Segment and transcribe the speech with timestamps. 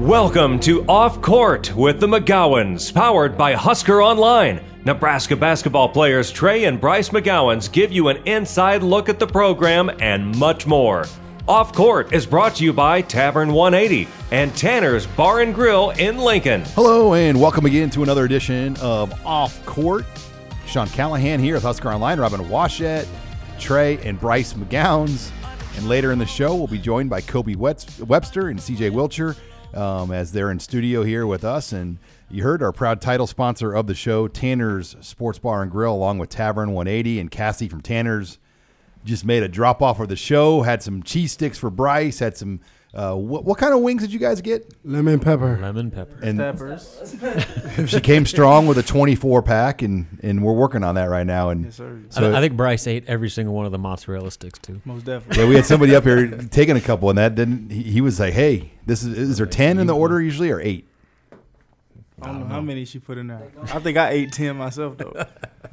[0.00, 4.58] Welcome to Off Court with the McGowens, powered by Husker Online.
[4.86, 9.90] Nebraska basketball players Trey and Bryce McGowens give you an inside look at the program
[10.00, 11.04] and much more.
[11.46, 16.16] Off Court is brought to you by Tavern 180 and Tanner's Bar and Grill in
[16.16, 16.62] Lincoln.
[16.68, 20.06] Hello, and welcome again to another edition of Off Court.
[20.64, 23.06] Sean Callahan here with Husker Online, Robin Washut,
[23.58, 25.30] Trey, and Bryce McGowens.
[25.76, 29.36] And later in the show, we'll be joined by Kobe Webster and CJ Wilcher
[29.74, 31.72] um, as they're in studio here with us.
[31.72, 31.98] And
[32.30, 36.18] you heard our proud title sponsor of the show, Tanner's Sports Bar and Grill, along
[36.18, 38.38] with Tavern 180 and Cassie from Tanner's.
[39.04, 42.36] Just made a drop off of the show, had some cheese sticks for Bryce, had
[42.36, 42.60] some.
[42.92, 44.68] Uh, what, what kind of wings did you guys get?
[44.84, 45.56] Lemon pepper.
[45.60, 46.18] Lemon pepper.
[46.24, 47.16] And Peppers.
[47.86, 51.50] she came strong with a 24 pack, and and we're working on that right now.
[51.50, 52.00] And Yes, sir.
[52.08, 54.80] so I, I think Bryce ate every single one of the mozzarella sticks too.
[54.84, 55.42] Most definitely.
[55.42, 57.70] yeah, we had somebody up here taking a couple, and that didn't.
[57.70, 60.60] He, he was like, "Hey, this is is there 10 in the order usually or
[60.60, 60.88] eight?
[62.22, 63.50] I don't know how many she put in there.
[63.62, 65.24] I think I ate ten myself though.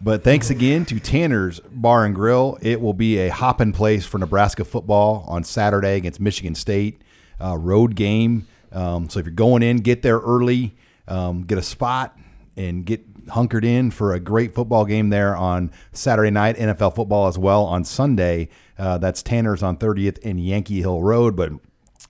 [0.02, 2.58] But thanks again to Tanner's Bar and Grill.
[2.62, 7.02] It will be a hopping place for Nebraska football on Saturday against Michigan State.
[7.40, 8.48] Uh, road game.
[8.72, 10.76] Um, so if you're going in, get there early,
[11.08, 12.18] um, get a spot,
[12.56, 16.56] and get hunkered in for a great football game there on Saturday night.
[16.58, 18.50] NFL football as well on Sunday.
[18.78, 21.36] Uh, that's Tanner's on 30th and Yankee Hill Road.
[21.36, 21.52] But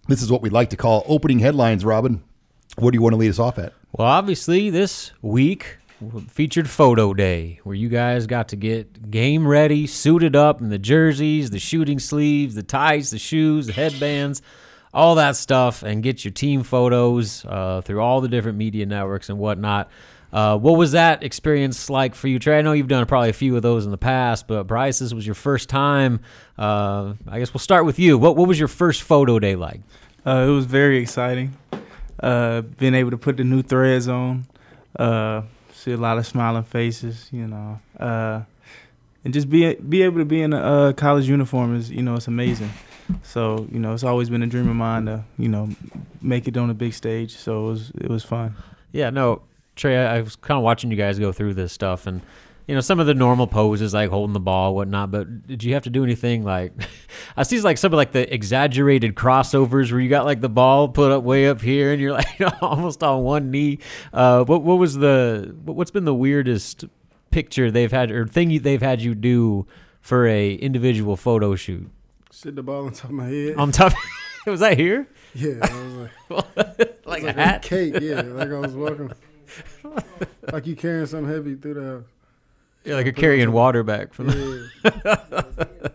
[0.07, 2.23] this is what we like to call opening headlines, Robin.
[2.77, 3.73] What do you want to lead us off at?
[3.91, 5.77] Well, obviously, this week
[6.27, 10.77] featured photo day where you guys got to get game ready, suited up in the
[10.77, 14.41] jerseys, the shooting sleeves, the tights, the shoes, the headbands,
[14.93, 19.29] all that stuff, and get your team photos uh, through all the different media networks
[19.29, 19.89] and whatnot.
[20.31, 22.59] Uh, what was that experience like for you, Trey?
[22.59, 25.13] I know you've done probably a few of those in the past, but Bryce, this
[25.13, 26.19] was your first time.
[26.57, 28.17] Uh, I guess we'll start with you.
[28.17, 29.81] What what was your first photo day like?
[30.25, 31.55] Uh, it was very exciting.
[32.19, 34.45] Uh, being able to put the new threads on,
[34.97, 37.79] uh, see a lot of smiling faces, you know,
[39.23, 42.27] and just be be able to be in a college uniform is, you know, it's
[42.27, 42.71] amazing.
[43.23, 45.69] So you know, it's always been a dream of mine to, you know,
[46.21, 47.35] make it on a big stage.
[47.35, 48.55] So it was it was fun.
[48.91, 49.41] Yeah, no,
[49.75, 52.21] Trey, I, I was kind of watching you guys go through this stuff, and
[52.67, 55.11] you know some of the normal poses like holding the ball, whatnot.
[55.11, 56.73] But did you have to do anything like?
[57.37, 60.89] I see like some of like the exaggerated crossovers where you got like the ball
[60.89, 63.79] put up way up here, and you're like almost on one knee.
[64.11, 66.85] Uh, what what was the what- what's been the weirdest
[67.29, 69.65] picture they've had or thing they've had you do
[70.01, 71.89] for a individual photo shoot?
[72.31, 73.55] Sit the ball on top of my head.
[73.57, 73.97] On top, of
[74.47, 75.07] was that here?
[75.33, 76.11] yeah, I was like,
[77.05, 77.61] like, like a hat?
[77.63, 77.99] cake.
[78.01, 79.11] Yeah, like I was walking,
[80.51, 82.03] like you carrying something heavy through the house.
[82.85, 84.27] Yeah, like you're carrying water back from.
[84.27, 85.91] The-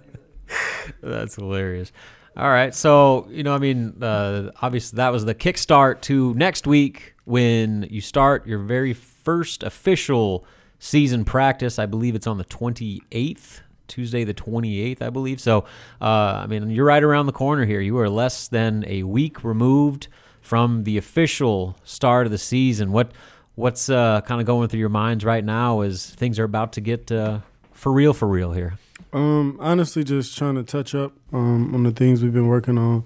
[1.00, 1.92] That's hilarious.
[2.36, 6.66] All right, so you know, I mean, uh, obviously that was the kickstart to next
[6.66, 10.44] week when you start your very first official
[10.78, 11.78] season practice.
[11.78, 13.60] I believe it's on the 28th,
[13.92, 15.40] Tuesday the 28th, I believe.
[15.40, 15.64] So,
[16.00, 16.04] uh,
[16.42, 17.80] I mean, you're right around the corner here.
[17.80, 20.08] You are less than a week removed
[20.40, 22.92] from the official start of the season.
[22.92, 23.12] What
[23.54, 26.80] what's uh, kind of going through your minds right now as things are about to
[26.80, 27.40] get uh,
[27.72, 28.78] for real, for real here?
[29.12, 33.04] um, honestly, just trying to touch up um, on the things we've been working on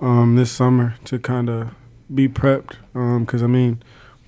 [0.00, 1.74] um, this summer to kind of
[2.12, 2.76] be prepped.
[3.20, 3.82] Because I mean,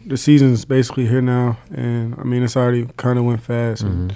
[0.05, 3.83] the season's basically here now, and I mean it's already kind of went fast.
[3.83, 4.15] And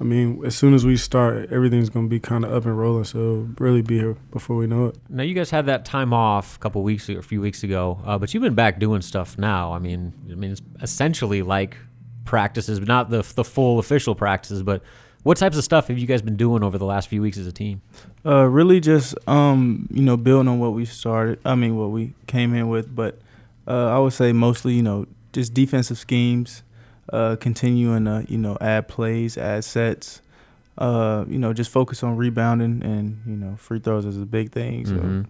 [0.00, 3.04] I mean, as soon as we start, everything's gonna be kind of up and rolling.
[3.04, 4.96] So really be here before we know it.
[5.08, 8.00] Now you guys had that time off a couple weeks ago, a few weeks ago,
[8.04, 9.72] uh, but you've been back doing stuff now.
[9.72, 11.76] I mean, I mean, it's essentially like
[12.24, 14.62] practices, but not the the full official practices.
[14.62, 14.82] But
[15.24, 17.46] what types of stuff have you guys been doing over the last few weeks as
[17.46, 17.82] a team?
[18.24, 21.40] Uh, really just um, you know, building on what we started.
[21.44, 23.18] I mean, what we came in with, but
[23.66, 26.62] uh, I would say mostly, you know, just defensive schemes,
[27.12, 30.20] uh, continuing to you know add plays, add sets.
[30.76, 34.52] Uh, you know, just focus on rebounding and you know free throws is a big
[34.52, 34.86] thing.
[34.86, 35.26] So Mhm.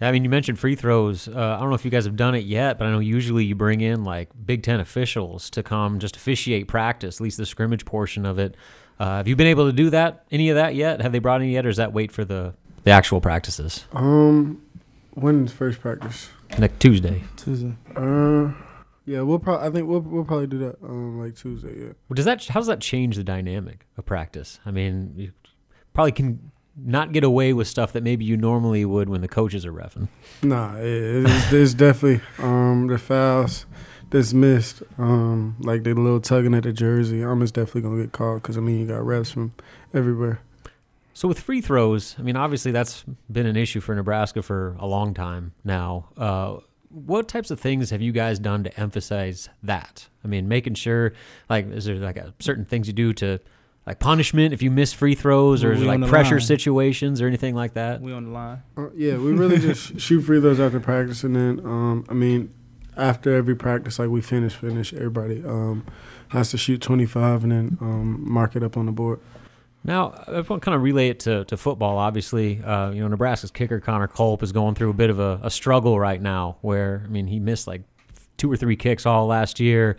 [0.00, 1.28] Yeah, I mean, you mentioned free throws.
[1.28, 3.44] Uh, I don't know if you guys have done it yet, but I know usually
[3.44, 7.46] you bring in like Big Ten officials to come just officiate practice, at least the
[7.46, 8.56] scrimmage portion of it.
[9.00, 10.24] Uh, have you been able to do that?
[10.30, 11.00] Any of that yet?
[11.00, 13.84] Have they brought any yet, or is that wait for the the actual practices?
[13.92, 14.60] Um,
[15.14, 16.28] when's first practice?
[16.58, 17.22] next Tuesday.
[17.36, 17.74] Tuesday.
[17.96, 18.50] Uh,
[19.06, 19.66] yeah, we'll probably.
[19.66, 21.74] I think we'll we'll probably do that um like Tuesday.
[21.78, 21.92] Yeah.
[22.08, 24.60] Well, Does that how does that change the dynamic of practice?
[24.64, 25.32] I mean, you
[25.92, 29.64] probably can not get away with stuff that maybe you normally would when the coaches
[29.64, 30.08] are refing.
[30.42, 33.66] Nah, it, it's, it's definitely um the fouls
[34.10, 34.82] that's missed.
[34.98, 37.22] Um, like the little tugging at the jersey.
[37.22, 39.52] I'm just definitely gonna get called because I mean you got refs from
[39.92, 40.40] everywhere.
[41.16, 44.86] So with free throws, I mean, obviously that's been an issue for Nebraska for a
[44.86, 46.08] long time now.
[46.16, 46.56] Uh,
[46.94, 50.08] what types of things have you guys done to emphasize that?
[50.24, 51.12] I mean, making sure,
[51.50, 53.40] like, is there like a, certain things you do to,
[53.86, 56.40] like, punishment if you miss free throws, or is there like pressure line.
[56.40, 58.00] situations or anything like that?
[58.00, 58.62] We on the line.
[58.76, 62.54] Uh, yeah, we really just shoot free throws after practice, and then um, I mean,
[62.96, 64.94] after every practice, like we finish, finish.
[64.94, 65.84] Everybody um,
[66.28, 69.20] has to shoot 25, and then um, mark it up on the board.
[69.86, 71.98] Now, I want to kind of relay it to, to football.
[71.98, 75.38] Obviously, uh, you know, Nebraska's kicker Connor Culp is going through a bit of a,
[75.42, 76.56] a struggle right now.
[76.62, 77.82] Where I mean, he missed like
[78.38, 79.98] two or three kicks all last year.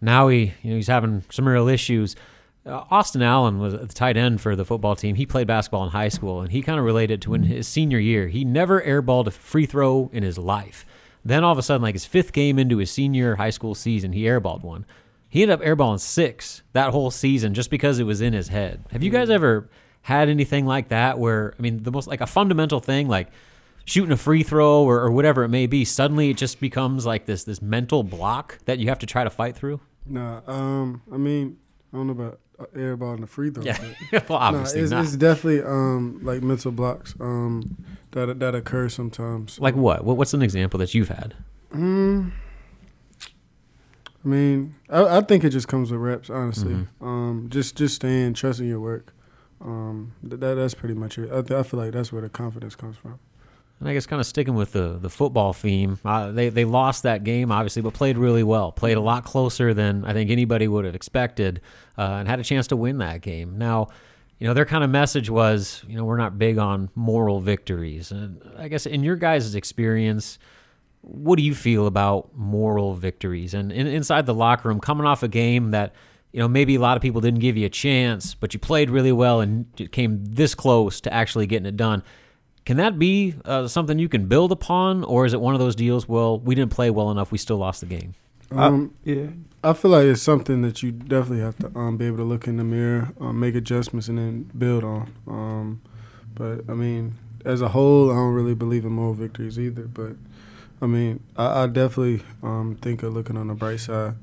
[0.00, 2.16] Now he, you know, he's having some real issues.
[2.64, 5.14] Uh, Austin Allen was the tight end for the football team.
[5.14, 7.98] He played basketball in high school, and he kind of related to in his senior
[7.98, 8.28] year.
[8.28, 10.86] He never airballed a free throw in his life.
[11.24, 14.12] Then all of a sudden, like his fifth game into his senior high school season,
[14.12, 14.86] he airballed one.
[15.28, 18.84] He ended up airballing six that whole season just because it was in his head.
[18.92, 19.68] Have you guys ever
[20.02, 23.28] had anything like that where, I mean, the most like a fundamental thing, like
[23.84, 27.26] shooting a free throw or, or whatever it may be, suddenly it just becomes like
[27.26, 29.80] this this mental block that you have to try to fight through?
[30.06, 31.58] Nah, um, I mean,
[31.92, 32.40] I don't know about
[32.74, 33.62] airballing airball and the free throw.
[33.64, 33.78] Yeah.
[34.28, 35.04] well, Nah, obviously it's, not.
[35.04, 37.76] it's definitely um like mental blocks um
[38.12, 39.60] that that occur sometimes.
[39.60, 40.04] like what?
[40.04, 40.16] what?
[40.16, 41.34] What's an example that you've had?
[41.74, 42.32] Mm,
[44.24, 46.74] I mean, I, I think it just comes with reps, honestly.
[46.74, 47.04] Mm-hmm.
[47.04, 49.14] Um, just just staying, trusting your work.
[49.60, 51.30] Um, th- that that's pretty much it.
[51.32, 53.18] I, th- I feel like that's where the confidence comes from.
[53.80, 57.04] And I guess kind of sticking with the the football theme, uh, they they lost
[57.04, 58.72] that game obviously, but played really well.
[58.72, 61.60] Played a lot closer than I think anybody would have expected,
[61.96, 63.56] uh, and had a chance to win that game.
[63.56, 63.88] Now,
[64.40, 68.10] you know their kind of message was, you know, we're not big on moral victories.
[68.10, 70.40] And I guess in your guys' experience,
[71.02, 73.54] what do you feel about moral victories?
[73.54, 75.94] And in, inside the locker room, coming off a game that
[76.32, 78.90] you know maybe a lot of people didn't give you a chance, but you played
[78.90, 82.02] really well and came this close to actually getting it done.
[82.64, 85.74] Can that be uh, something you can build upon, or is it one of those
[85.74, 86.06] deals?
[86.06, 88.14] Well, we didn't play well enough; we still lost the game.
[88.50, 89.28] Um, Yeah.
[89.62, 92.46] I feel like it's something that you definitely have to um, be able to look
[92.46, 95.12] in the mirror, um, make adjustments, and then build on.
[95.26, 95.80] Um,
[96.34, 99.82] but I mean, as a whole, I don't really believe in moral victories either.
[99.82, 100.12] But
[100.80, 104.14] I mean, I, I definitely um, think of looking on the bright side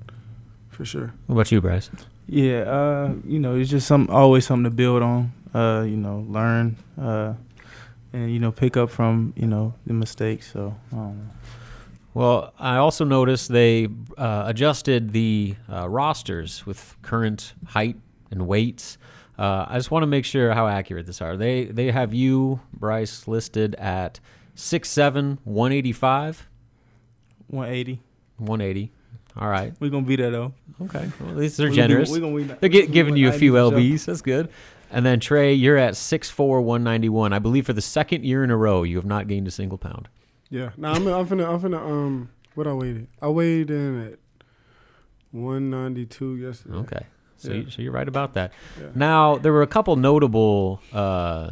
[0.69, 1.13] for sure.
[1.28, 1.90] What about you, Bryce?
[2.28, 5.31] Yeah, uh, you know, it's just some always something to build on.
[5.54, 7.34] Uh, you know, learn, uh,
[8.12, 10.52] and you know, pick up from you know the mistakes.
[10.52, 11.34] So I don't know.
[12.13, 17.98] Well, I also noticed they uh, adjusted the uh, rosters with current height
[18.31, 18.98] and weights.
[19.38, 21.36] Uh, I just want to make sure how accurate this are.
[21.36, 24.19] They they have you, Bryce, listed at
[24.56, 26.48] 6'7", 185,
[27.48, 28.02] 180.
[28.38, 28.92] 180.
[29.38, 29.74] All right.
[29.80, 30.54] We're gonna be there though.
[30.81, 31.10] Okay.
[31.19, 32.10] Well, at least they're We gonna be- generous.
[32.12, 33.98] we gonna be- They're gi- we giving gonna you a few 90 for sure.
[33.98, 34.06] lbs.
[34.06, 34.50] That's good.
[34.92, 37.34] And then Trey, you're at 6'4", 191.
[37.34, 39.78] I believe for the second year in a row, you have not gained a single
[39.78, 40.07] pound.
[40.50, 40.69] Yeah.
[40.78, 43.08] No, I'm I'm finna I'm finna um what I weighed.
[43.22, 44.20] I weighed in at
[45.32, 46.75] 192 yesterday.
[46.77, 47.06] Okay.
[47.38, 47.56] So, Yeah.
[47.62, 48.53] you, so you're right about that.
[48.79, 48.88] Yeah.
[48.96, 51.51] Now there were a couple notable uh,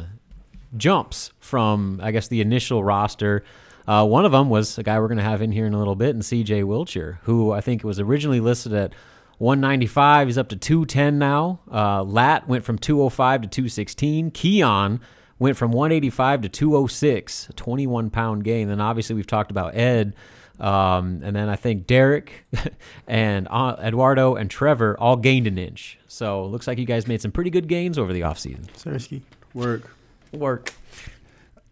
[0.76, 3.44] jumps from I guess the initial roster.
[3.86, 5.78] Uh, one of them was a guy we're going to have in here in a
[5.78, 6.62] little bit, and C.J.
[6.62, 8.94] Wilcher, who I think was originally listed at
[9.38, 10.28] 195.
[10.28, 11.60] He's up to 210 now.
[11.70, 14.30] Uh, Lat went from 205 to 216.
[14.30, 15.00] Keon
[15.38, 18.68] went from 185 to 206, a 21 pound gain.
[18.68, 20.14] Then obviously we've talked about Ed.
[20.60, 22.46] Um, and then I think Derek
[23.08, 25.98] and uh, Eduardo and Trevor all gained an inch.
[26.06, 28.66] So it looks like you guys made some pretty good gains over the offseason.
[28.76, 29.22] Sersky.
[29.52, 29.90] Work.
[30.38, 30.72] Work.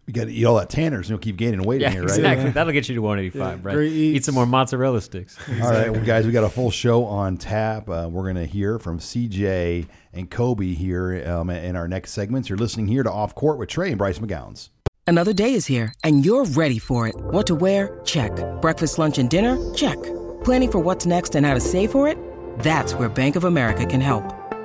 [0.06, 2.02] You got to eat all that tanners, and you'll keep gaining weight Yeah, in here,
[2.02, 2.10] right?
[2.10, 2.46] exactly.
[2.46, 2.50] Yeah.
[2.54, 3.72] That'll get you to 185, Yeah, right?
[3.74, 4.26] great Eat eats.
[4.26, 5.38] some more mozzarella sticks.
[5.48, 7.88] All right, well, guys, we got a full show on tap.
[7.88, 12.48] Uh, we're going to hear from CJ and Kobe here um, in our next segments.
[12.48, 14.70] You're listening here to Off Court with Trey and Bryce McGowens.
[15.06, 17.14] Another day is here, and you're ready for it.
[17.16, 18.00] What to wear?
[18.04, 18.32] Check.
[18.60, 19.56] Breakfast, lunch, and dinner?
[19.74, 20.02] Check.
[20.42, 22.18] Planning for what's next and how to save for it?
[22.58, 24.24] That's where Bank of America can help.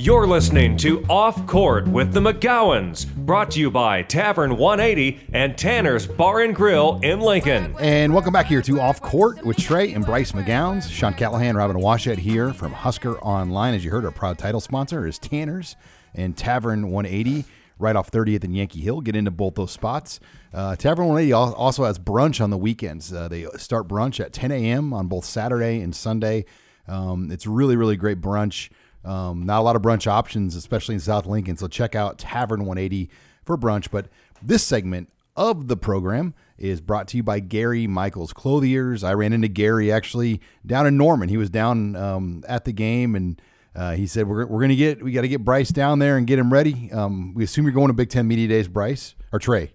[0.00, 5.58] You're listening to Off Court with the McGowens, brought to you by Tavern 180 and
[5.58, 7.76] Tanner's Bar and Grill in Lincoln.
[7.78, 10.90] And welcome back here to Off Court with Trey and Bryce McGowens.
[10.90, 13.74] Sean Callahan, Robin Washut here from Husker Online.
[13.74, 15.76] As you heard, our proud title sponsor is Tanner's
[16.14, 17.44] and Tavern 180
[17.78, 19.02] right off 30th and Yankee Hill.
[19.02, 20.18] Get into both those spots.
[20.54, 23.12] Uh, Tavern 180 also has brunch on the weekends.
[23.12, 24.94] Uh, they start brunch at 10 a.m.
[24.94, 26.46] on both Saturday and Sunday.
[26.88, 28.70] Um, it's really, really great brunch.
[29.04, 31.56] Um, not a lot of brunch options, especially in South Lincoln.
[31.56, 33.10] So check out Tavern 180
[33.44, 33.90] for brunch.
[33.90, 34.06] But
[34.42, 39.02] this segment of the program is brought to you by Gary Michaels Clothiers.
[39.02, 41.28] I ran into Gary actually down in Norman.
[41.30, 43.40] He was down um, at the game and
[43.74, 46.16] uh, he said, "We're, we're going to get we got to get Bryce down there
[46.16, 49.14] and get him ready." Um, we assume you're going to Big Ten Media Days, Bryce
[49.32, 49.72] or Trey.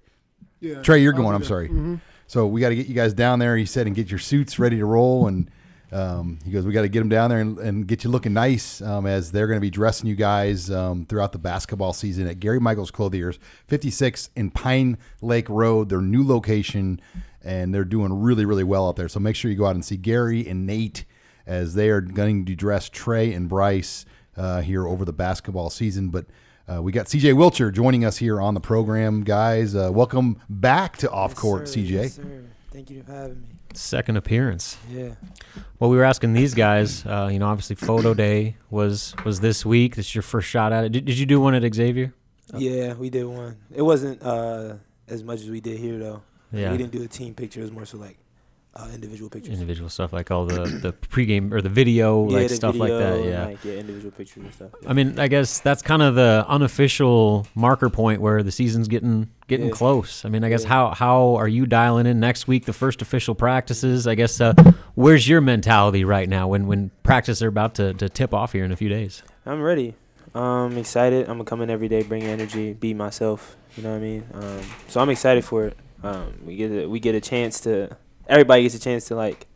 [0.59, 0.81] Yeah.
[0.81, 1.33] Trey, you're going.
[1.33, 1.99] I'm sorry.
[2.27, 3.55] So we got to get you guys down there.
[3.55, 5.27] He said, and get your suits ready to roll.
[5.27, 5.49] And
[5.95, 8.33] um, he goes, we got to get them down there and, and get you looking
[8.33, 12.27] nice um, as they're going to be dressing you guys um, throughout the basketball season
[12.27, 16.99] at Gary Michaels Clothiers, 56 in Pine Lake Road, their new location,
[17.41, 19.07] and they're doing really, really well out there.
[19.07, 21.05] So make sure you go out and see Gary and Nate
[21.47, 26.09] as they are going to dress Trey and Bryce uh, here over the basketball season.
[26.09, 26.25] But
[26.67, 29.75] uh, we got CJ Wilcher joining us here on the program, guys.
[29.75, 31.89] Uh, welcome back to Off Court, sir, CJ.
[31.89, 32.19] Yes.
[32.73, 33.47] Thank you for having me.
[33.77, 34.77] Second appearance.
[34.89, 35.15] Yeah.
[35.79, 37.05] Well, we were asking these guys.
[37.05, 39.95] Uh, you know, obviously, photo day was was this week.
[39.95, 40.91] This is your first shot at it.
[40.91, 42.13] Did, did you do one at Xavier?
[42.55, 43.57] Yeah, we did one.
[43.73, 44.75] It wasn't uh,
[45.07, 46.21] as much as we did here though.
[46.51, 46.71] Yeah.
[46.71, 47.59] We didn't do a team picture.
[47.59, 48.17] It was more so like
[48.75, 49.53] uh, individual pictures.
[49.53, 52.91] Individual stuff like all the the pregame or the video, yeah, like the stuff like
[52.91, 53.23] that.
[53.23, 53.45] Yeah.
[53.45, 54.71] Like, yeah, individual pictures and stuff.
[54.85, 59.29] I mean, I guess that's kind of the unofficial marker point where the season's getting
[59.47, 59.71] getting Yeah.
[59.71, 60.25] close.
[60.25, 60.69] I mean, I guess Yeah.
[60.69, 62.65] how how are you dialing in next week?
[62.65, 64.07] The first official practices.
[64.07, 64.53] I guess uh,
[64.95, 68.65] where's your mentality right now when when practices are about to, to tip off here
[68.65, 69.23] in a few days?
[69.45, 69.95] I'm ready.
[70.33, 71.29] I'm excited.
[71.29, 73.55] I'm gonna come in every day, bring energy, be myself.
[73.77, 74.23] You know what I mean?
[74.33, 75.77] Um, so I'm excited for it.
[76.03, 77.95] Um, we get a, we get a chance to.
[78.27, 79.47] Everybody gets a chance to like.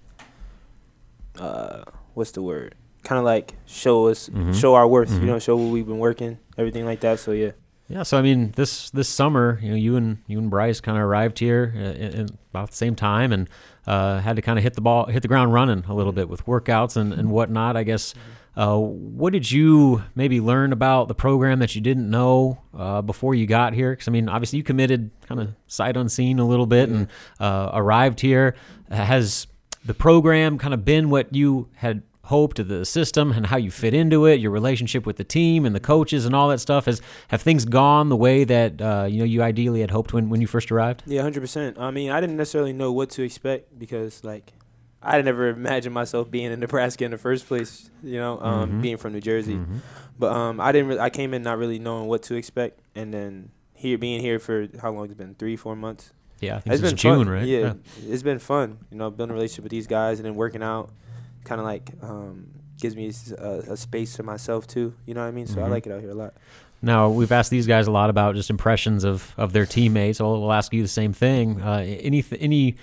[1.39, 1.83] Uh,
[2.13, 2.75] what's the word?
[3.03, 4.53] Kind of like show us, Mhm.
[4.53, 5.09] show our worth.
[5.09, 5.21] Mhm.
[5.21, 7.19] You know, show what we've been working, everything like that.
[7.19, 7.51] So yeah.
[7.87, 10.97] Yeah, so I mean, this this summer, you know, you and you and Bryce kind
[10.97, 13.49] of arrived here uh, in, about the same time, and
[13.87, 16.29] uh, had to kind of hit the ball, hit the ground running a little bit
[16.29, 17.75] with workouts and, and whatnot.
[17.75, 18.13] I guess.
[18.59, 23.33] Uh, what did you maybe learn about the program that you didn't know uh, before
[23.33, 23.93] you got here?
[23.93, 27.07] Because I mean, obviously you committed kind of sight unseen a little bit and
[27.39, 28.55] uh, arrived here.
[28.91, 29.47] Has
[29.85, 33.93] the program kind of been what you had hoped the system and how you fit
[33.93, 36.83] into it, your relationship with the team and the coaches and all that stuff?
[36.83, 40.27] Has have things gone the way that uh, you know you ideally had hoped when,
[40.27, 41.03] when you first arrived?
[41.05, 41.77] Yeah, hundred percent.
[41.79, 44.51] I mean, I didn't necessarily know what to expect because, like,
[45.01, 47.89] I never imagined myself being in Nebraska in the first place.
[48.03, 48.81] You know, um, Mhm.
[48.81, 49.77] being from New Jersey, Mm-hmm.
[50.17, 50.87] but um, I didn't.
[50.89, 54.39] Really, I came in not really knowing what to expect, and then here, being here
[54.39, 55.05] for how long?
[55.05, 56.11] It's been three, four months.
[56.41, 57.29] Yeah, I think It's been June, fun.
[57.29, 57.45] right?
[57.45, 57.73] Yeah,
[58.07, 58.77] it's been fun.
[58.91, 60.89] You know, building a relationship with these guys and then working out,
[61.43, 62.47] kind of like um,
[62.81, 64.93] gives me a space to myself too.
[65.05, 65.47] You know what I mean?
[65.47, 65.69] So I Mhm.
[65.71, 66.33] like it out here a lot.
[66.81, 70.21] Now we've asked these guys a lot about just impressions of, of their teammates.
[70.21, 71.61] I'll, we'll ask you the same thing.
[71.61, 72.75] Uh, any any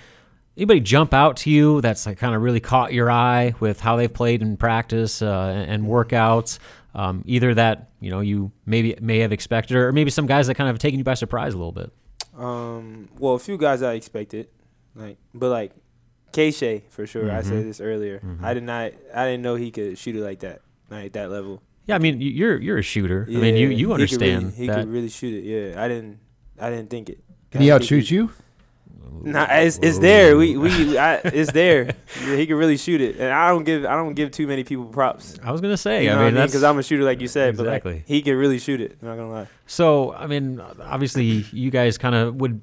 [0.57, 3.95] anybody jump out to you that's like kind of really caught your eye with how
[3.95, 6.59] they've played in practice uh, and, and workouts?
[6.95, 10.55] Um, either that you know you maybe may have expected, or maybe some guys that
[10.55, 11.91] kind of have taken you by surprise a little bit.
[12.35, 14.47] Um, well, a few guys I expected,
[14.95, 15.71] like, but like,
[16.31, 16.51] K
[16.89, 17.31] for sure.
[17.31, 17.45] I Mhm.
[17.45, 18.19] said this earlier.
[18.19, 18.43] Mhm.
[18.43, 18.91] I did not.
[19.13, 21.61] I didn't know he could shoot it like that, like that level.
[21.85, 23.25] Yeah, I mean you- you're you're a shooter.
[23.27, 24.75] I mean you Yeah, you he could understand really- He that.
[24.75, 25.43] could really shoot it.
[25.47, 26.19] Yeah, I didn't.
[26.59, 27.19] I didn't think it.
[27.51, 28.31] Can he outshoot you?
[29.23, 30.37] Nah, it's, it's there.
[30.37, 31.95] We we I, it's there.
[32.23, 34.85] He can really shoot it, and I don't give I don't give too many people
[34.85, 35.37] props.
[35.43, 36.03] I was gonna say.
[36.03, 37.49] You know I mean because I'm a shooter, like you said.
[37.49, 37.91] Exactly.
[37.91, 38.97] But like, he can really shoot it.
[39.01, 39.47] I'm not gonna lie.
[39.65, 42.61] So, I mean, obviously, you guys kind of would,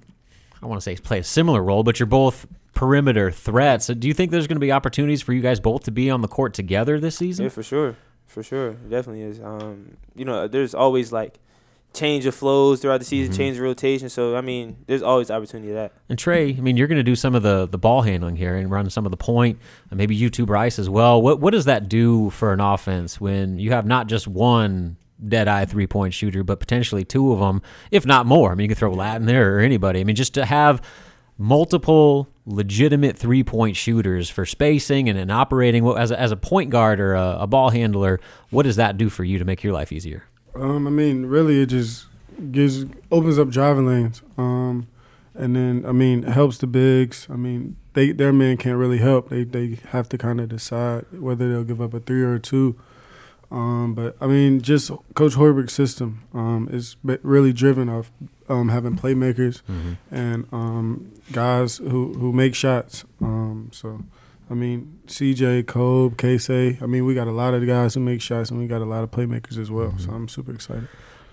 [0.63, 3.85] I want to say play a similar role, but you're both perimeter threats.
[3.85, 6.11] So do you think there's going to be opportunities for you guys both to be
[6.11, 7.45] on the court together this season?
[7.45, 7.97] Yeah, for sure,
[8.27, 9.39] for sure, It definitely is.
[9.41, 11.39] Um, you know, there's always like
[11.95, 13.37] change of flows throughout the season, Mhm.
[13.37, 14.09] change of rotation.
[14.09, 15.93] So I mean, there's always opportunity to that.
[16.09, 18.57] And Trey, I mean, you're going to do some of the the ball handling here
[18.57, 19.59] and run some of the point,
[19.91, 21.23] and maybe you two, Bryce, as well.
[21.23, 24.97] What what does that do for an offense when you have not just one
[25.27, 28.51] dead eye three point shooter, but potentially two of them, if not more?
[28.53, 30.01] I mean, you can throw Latin there or anybody.
[30.01, 30.83] I mean, just to have
[31.39, 36.71] multiple legitimate three point shooters for spacing and, and operating as a, as a point
[36.71, 38.21] guard or a, a ball handler.
[38.51, 40.25] What does that do for you to make your life easier?
[40.55, 42.07] Um, I mean, really, it just
[42.51, 44.23] gives opens up driving lanes.
[44.37, 44.89] Um,
[45.35, 47.27] and then I mean, helps the bigs.
[47.31, 49.29] I mean, they their men can't really help.
[49.31, 52.41] They they have to kind of decide whether they'll give up a three or a
[52.41, 52.77] two.
[53.51, 58.11] Um, but I mean, just Coach Hoiberg's system um, is really driven off
[58.49, 59.63] um, having playmakers
[60.11, 63.05] and um, guys who, who make shots.
[63.21, 64.03] Um, so,
[64.51, 66.81] I mean, CJ, Kobe, Keisei.
[66.83, 68.85] I mean, we got a lot of guys who make shots, and we got a
[68.85, 69.95] lot of playmakers as well.
[69.99, 70.87] So I'm super excited.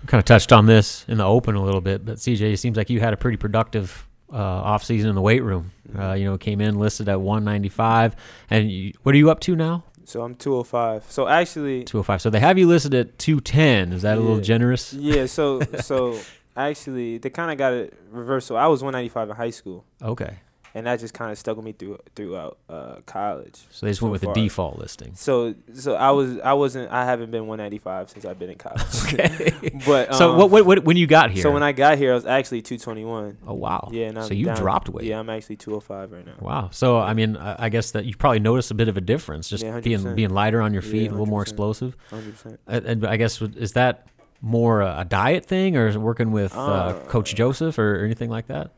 [0.07, 2.77] kind of touched on this in the open a little bit, but CJ, it seems
[2.77, 5.71] like you had a pretty productive uh, off season in the weight room.
[5.97, 8.15] Uh, you know, came in listed at 195,
[8.49, 9.83] and you, what are you up to now?
[10.05, 11.05] So I'm 205.
[11.11, 12.21] So actually, 205.
[12.21, 13.91] So they have you listed at 210.
[13.93, 14.93] Is that a little generous?
[14.93, 15.25] yeah.
[15.27, 16.17] So so
[16.55, 18.47] actually, they kind of got it reversed.
[18.47, 20.37] So I was 195 in high school, Okay.
[20.73, 23.59] And that just kind of stuck with me through throughout uh, college.
[23.71, 24.33] So they just So went with far.
[24.33, 25.13] the default listing.
[25.15, 28.81] So so I was I wasn't I haven't been 195 since I've been in college.
[29.11, 29.51] Okay.
[29.85, 31.41] but so um, what, what, what when you got here?
[31.43, 33.37] So when I got here, I was actually 221.
[33.47, 33.89] oh wow.
[33.91, 35.05] Yeah, and I'm so you down- dropped weight.
[35.05, 36.33] Yeah, I'm actually 205 right now.
[36.39, 36.69] Wow.
[36.71, 39.49] So I mean, I I guess that you probably noticed a bit of a difference,
[39.49, 41.95] just Yeah, being being lighter on your Yeah, feet, a little more explosive.
[42.09, 42.31] 100.
[42.33, 44.07] percent And, and I guess is that
[44.41, 48.29] more a, diet thing, or is it working with uh, Uh, Coach Joseph or anything
[48.29, 48.71] like that?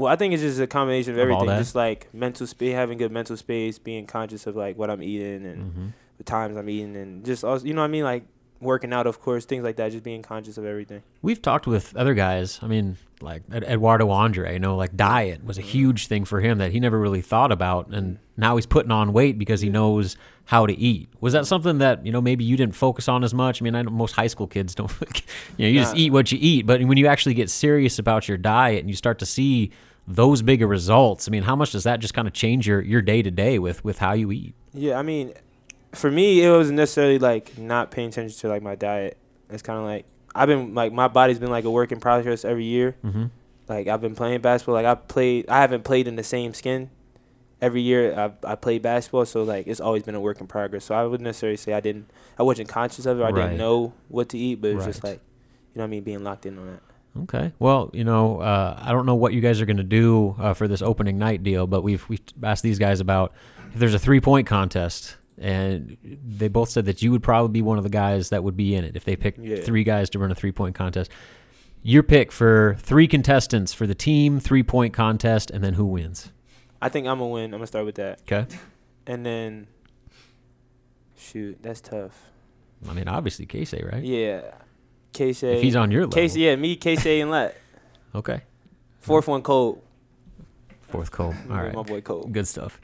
[0.00, 1.46] Well, I think it's just a combination of everything.
[1.48, 5.44] Just like mental space, having good mental space, being conscious of like what I'm eating
[5.44, 5.86] and Mm-hmm.
[6.16, 8.24] the times I'm eating, and just also, you know what I mean, like
[8.62, 9.92] working out, of course, things like that.
[9.92, 11.02] Just being conscious of everything.
[11.20, 12.60] We've talked with other guys.
[12.62, 14.54] I mean, like Eduardo Andre.
[14.54, 17.52] You know, like diet was a huge thing for him that he never really thought
[17.52, 20.16] about, and now he's putting on weight because he knows
[20.46, 21.10] how to eat.
[21.20, 23.60] Was that something that you know maybe you didn't focus on as much?
[23.60, 24.90] I mean, I know most high school kids don't.
[25.58, 28.28] you know, you just eat what you eat, but when you actually get serious about
[28.28, 29.70] your diet and you start to see
[30.14, 33.00] those bigger results, I mean, how much does that just kind of change your your
[33.02, 34.54] day to day with with how you eat?
[34.74, 35.32] Yeah, I mean,
[35.92, 39.16] for me, it wasn't necessarily like not paying attention to like my diet.
[39.48, 42.44] It's kind of like I've been like my body's been like a work in progress
[42.44, 42.96] every year.
[43.04, 43.26] Mm-hmm.
[43.68, 44.74] Like I've been playing basketball.
[44.74, 46.90] Like I played, I haven't played in the same skin.
[47.60, 50.84] Every year I I played basketball, so like it's always been a work in progress.
[50.84, 53.22] So I wouldn't necessarily say I didn't, I wasn't conscious of it.
[53.22, 53.34] I Right.
[53.42, 55.20] didn't know what to eat, but it's just like,
[55.74, 56.82] you know what I mean, being locked in on that.
[57.22, 57.52] Okay.
[57.58, 60.54] Well, you know, uh, I don't know what you guys are going to do uh,
[60.54, 63.32] for this opening night deal, but we've we've asked these guys about
[63.72, 67.62] if there's a three point contest, and they both said that you would probably be
[67.62, 69.56] one of the guys that would be in it if they picked Yeah.
[69.62, 71.10] three guys to run a three point contest.
[71.82, 76.30] Your pick for three contestants for the team three point contest, and then who wins?
[76.80, 77.44] I think I'm gonna win.
[77.46, 78.46] I'm gonna start with that, Okay.
[79.06, 79.66] and then,
[81.16, 82.30] shoot, that's tough.
[82.88, 84.02] I mean, obviously Keisei, right?
[84.02, 84.54] Yeah,
[85.12, 85.56] Keisei.
[85.56, 86.20] If he's on your level.
[86.22, 87.56] Keisei, yeah, me, Keisei, and Lat.
[88.12, 88.40] Okay.
[88.98, 89.84] Fourth one, Cole.
[90.80, 91.32] Fourth Cole.
[91.48, 91.72] All right.
[91.72, 92.24] My boy Cole.
[92.24, 92.80] Good stuff.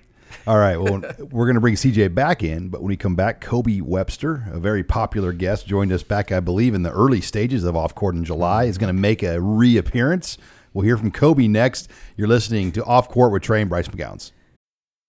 [0.46, 0.76] All right.
[0.76, 4.44] Well, we're going to bring CJ back in, but when we come back, Kobe Webster,
[4.52, 7.96] a very popular guest, joined us back, I believe, in the early stages of Off
[7.96, 10.38] Court in July, is going to make a reappearance.
[10.72, 11.90] We'll hear from Kobe next.
[12.16, 14.30] You're listening to Off Court with Trey and Bryce McGowens.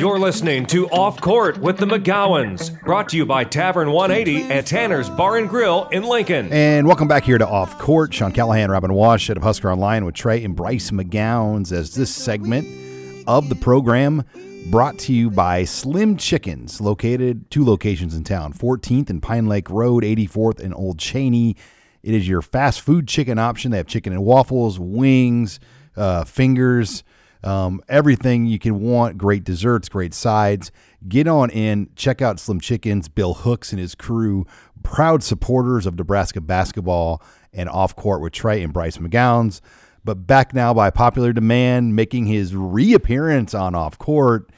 [0.00, 4.64] You're listening to Off Court with the McGowens, brought to you by Tavern 180 at
[4.64, 6.50] Tanner's Bar and Grill in Lincoln.
[6.50, 8.14] And welcome back here to Off Court.
[8.14, 12.66] Sean Callahan, Robin Wash at Husker Online with Trey and Bryce McGowens as this segment
[13.26, 14.24] of the program
[14.70, 19.68] brought to you by Slim Chickens, located two locations in town 14th and Pine Lake
[19.68, 21.56] Road, 84th and Old Cheney.
[22.02, 23.70] It is your fast food chicken option.
[23.70, 25.60] They have chicken and waffles, wings,
[25.96, 27.02] uh, fingers,
[27.42, 29.18] um, everything you can want.
[29.18, 30.70] Great desserts, great sides.
[31.08, 33.08] Get on in, check out Slim Chickens.
[33.08, 34.46] Bill Hooks and his crew,
[34.82, 37.22] proud supporters of Nebraska basketball
[37.52, 39.60] and off court with Trey and Bryce McGowens.
[40.04, 44.50] But back now by popular demand, making his reappearance on off court,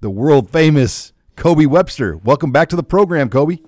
[0.00, 2.16] the world famous Kobe Webster.
[2.18, 3.58] Welcome back to the program, Kobe.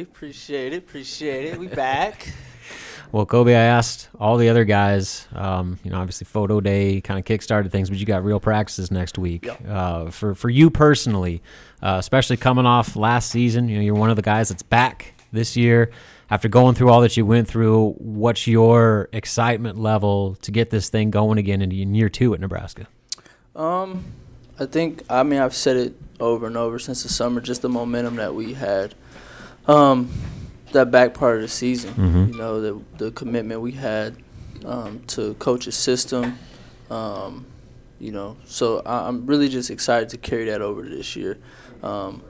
[0.00, 0.78] Appreciate it.
[0.78, 1.58] Appreciate it.
[1.58, 2.32] We back.
[3.10, 5.26] Well, Kobe, I asked all the other guys.
[5.32, 8.90] Um, you know, obviously, photo day kind of kickstarted things, but you got real practices
[8.90, 9.48] next week.
[9.66, 11.42] Uh, for for you personally,
[11.82, 15.14] uh, especially coming off last season, you know, you're one of the guys that's back
[15.32, 15.90] this year.
[16.30, 20.90] After going through all that you went through, what's your excitement level to get this
[20.90, 22.86] thing going again in in year two at Nebraska?
[23.56, 24.04] Um,
[24.60, 27.40] I think I mean I've said it over and over since the summer.
[27.40, 28.94] Just the momentum that we had.
[29.66, 30.10] Um,
[30.72, 31.94] that back part of the season.
[31.94, 32.32] Mhm.
[32.32, 34.16] You know the the commitment we had
[34.64, 36.38] um, to coach's system.
[36.90, 37.46] Um,
[38.00, 41.38] you know, so I, I'm really just excited to carry that over this year.
[41.82, 42.22] Um,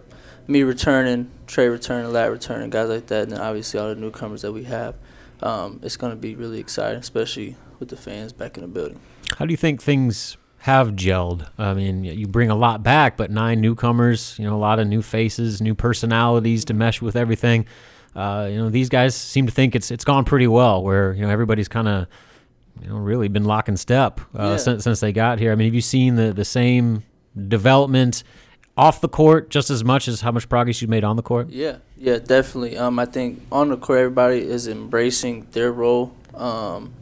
[0.46, 4.42] me returning, Trey returning, Lat returning, guys like that, and then obviously all the newcomers
[4.42, 4.94] that we have.
[5.42, 8.98] Um, it's going to be really exciting, especially with the fans back in the building.
[9.37, 11.48] How do you think things have gelled?
[11.59, 14.88] I mean, you bring a lot back, but nine newcomers, you know, a lot of
[14.88, 17.66] new faces, new personalities to mesh with everything.
[18.14, 20.83] Uh, you know, these guys seem to think it's it's gone pretty well.
[20.83, 22.07] Where you know everybody's kind of
[22.83, 24.57] you know really been locking step uh, Yeah.
[24.57, 25.53] since since they got here.
[25.53, 27.05] I mean, have you seen the the same
[27.49, 28.25] development
[28.77, 31.49] off the court just as much as how much progress you've made on the court?
[31.51, 32.77] Yeah, yeah, definitely.
[32.79, 36.92] Um, I think on the court, everybody is embracing their role um,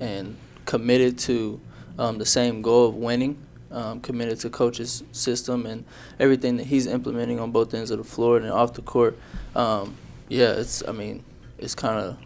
[0.00, 1.60] and committed to
[1.98, 3.38] um, the same goal of winning.
[3.68, 5.84] Um, committed to coach's system and
[6.20, 9.18] everything that he's implementing on both ends of the floor and off the court.
[9.54, 9.96] Um,
[10.28, 10.82] yeah, it's.
[10.86, 11.22] I mean,
[11.58, 12.16] it's kind of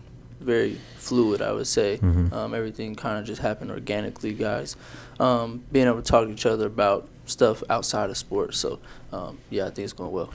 [0.41, 1.43] very fluid.
[1.43, 2.33] I would say Mhm.
[2.33, 4.77] um, everything kind of just happened organically, guys.
[5.19, 8.59] Um, being able to talk to each other about stuff outside of sports.
[8.59, 8.79] So
[9.13, 10.31] um, yeah, I think it's going well.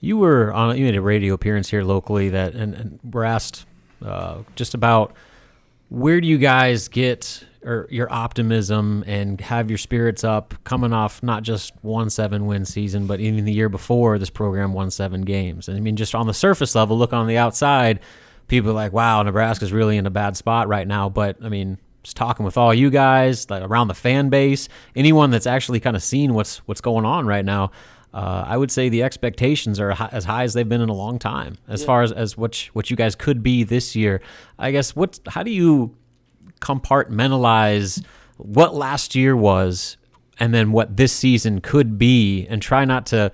[0.00, 0.76] You were on.
[0.76, 3.64] You made a radio appearance here locally that, and, and were asked
[4.04, 5.12] uh, just about
[5.88, 11.22] where do you guys get or your optimism and have your spirits up coming off
[11.22, 15.22] not just one seven win season, but even the year before this program won seven
[15.22, 15.68] games.
[15.68, 18.00] And I mean, just on the surface level, look on the outside,
[18.48, 21.78] people are like, "Wow, Nebraska's really in a bad spot right now." But I mean.
[22.02, 25.96] Just talking with all you guys, like around the fan base, anyone that's actually kind
[25.96, 27.72] of seen what's what's going on right now,
[28.16, 31.18] uh, I would say the expectations are as high as they've been in a long
[31.18, 34.22] time, as far as, as what sh- what you guys could be this year.
[34.58, 35.94] I guess what how do you
[36.60, 38.04] compartmentalize
[38.36, 39.96] what last year was
[40.38, 43.32] and then what this season could be, and try not to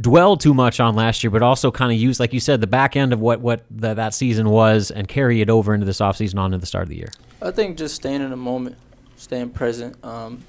[0.00, 2.66] dwell too much on last year, but also kind of use, like you said, the
[2.66, 5.98] back end of what what the, that season was, and carry it over into this
[5.98, 7.12] offseason on to the start of the year.
[7.42, 8.76] I think just staying in the moment,
[9.16, 10.02] staying present.
[10.04, 10.44] Um,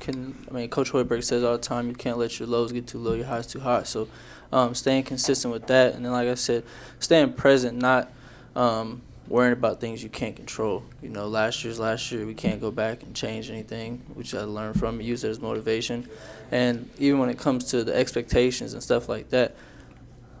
[0.00, 2.86] can I mean Coach Hoiberg says all the time you can't let your lows get
[2.86, 3.84] too low, your highs too high.
[3.84, 4.08] So
[4.52, 6.64] um, staying consistent with that, and then like I said,
[6.98, 8.12] staying present, not
[8.54, 10.82] um, worrying about things you can't control.
[11.02, 12.26] You know, last year's last year.
[12.26, 14.02] We can't go back and change anything.
[14.14, 16.08] We just learn from it, use it as motivation,
[16.50, 19.54] and even when it comes to the expectations and stuff like that,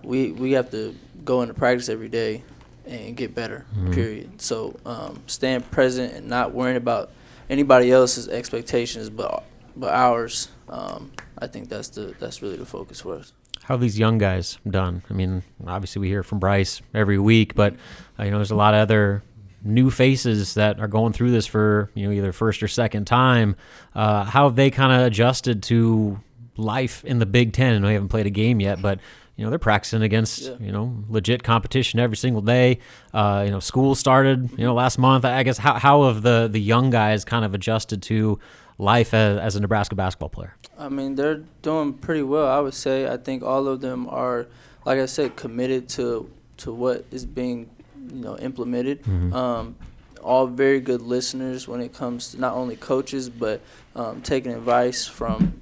[0.02, 0.94] we we have to
[1.24, 2.42] go into practice every day
[2.86, 3.64] and get better.
[3.76, 3.94] Mhm.
[3.94, 4.42] Period.
[4.42, 7.10] So um, staying present and not worrying about
[7.48, 9.44] anybody else's expectations, but
[9.76, 10.48] but ours.
[10.68, 13.32] Um, I think that's the that's really the focus for us.
[13.64, 15.02] How have these young guys done?
[15.10, 17.74] I mean, obviously we hear from Bryce every week, but
[18.18, 19.22] uh, you know, there's a lot of other
[19.62, 23.56] new faces that are going through this for you know either first or second time.
[23.94, 26.20] Uh, how have they kind of adjusted to
[26.56, 27.74] life in the Big Ten?
[27.74, 29.00] I know you haven't played a game yet, but
[29.36, 30.56] you know they're practicing against Yeah.
[30.60, 32.78] you know legit competition every single day.
[33.14, 35.24] Uh, you know, school started you know last month.
[35.24, 38.38] I guess how how have the the young guys kind of adjusted to
[38.78, 40.54] life as, as a Nebraska basketball player?
[40.78, 42.46] I mean, they're doing pretty well.
[42.46, 43.08] I would say.
[43.08, 44.46] I think all of them are,
[44.84, 47.70] like I said, committed to to what is being,
[48.12, 49.02] you know, implemented.
[49.04, 49.32] Mhm.
[49.32, 49.76] Um,
[50.22, 53.60] all very good listeners when it comes to not only coaches but
[53.94, 55.60] um, taking advice from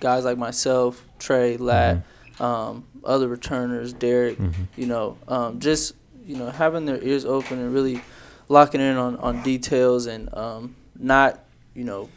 [0.00, 2.02] guys like myself, Trey, Lat,
[2.38, 4.38] um, other returners, Derek.
[4.38, 4.52] Mhm.
[4.76, 5.94] You know, um, just
[6.26, 8.02] you know having their ears open and really
[8.48, 11.40] locking in on, on details and um, not
[11.74, 12.08] you know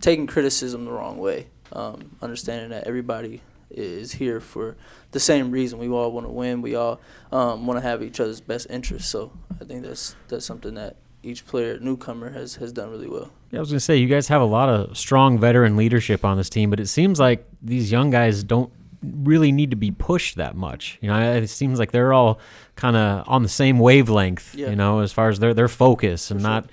[0.00, 1.48] taking criticism the wrong way.
[1.72, 4.76] Um, understanding that everybody is here for
[5.12, 5.78] the same reason.
[5.78, 6.62] We all want to win.
[6.62, 9.08] We all um, want to have each other's best interests.
[9.08, 13.30] So I think that's that's something that each player, newcomer, has has done really well.
[13.50, 16.36] Yeah, I was gonna say you guys have a lot of strong veteran leadership on
[16.36, 20.36] this team, but it seems like these young guys don't really need to be pushed
[20.36, 20.98] that much.
[21.00, 22.38] You know, it seems like they're all
[22.76, 24.54] kind of on the same wavelength.
[24.54, 24.70] Yeah.
[24.70, 26.50] You know, as far as their their focus and sure.
[26.50, 26.70] not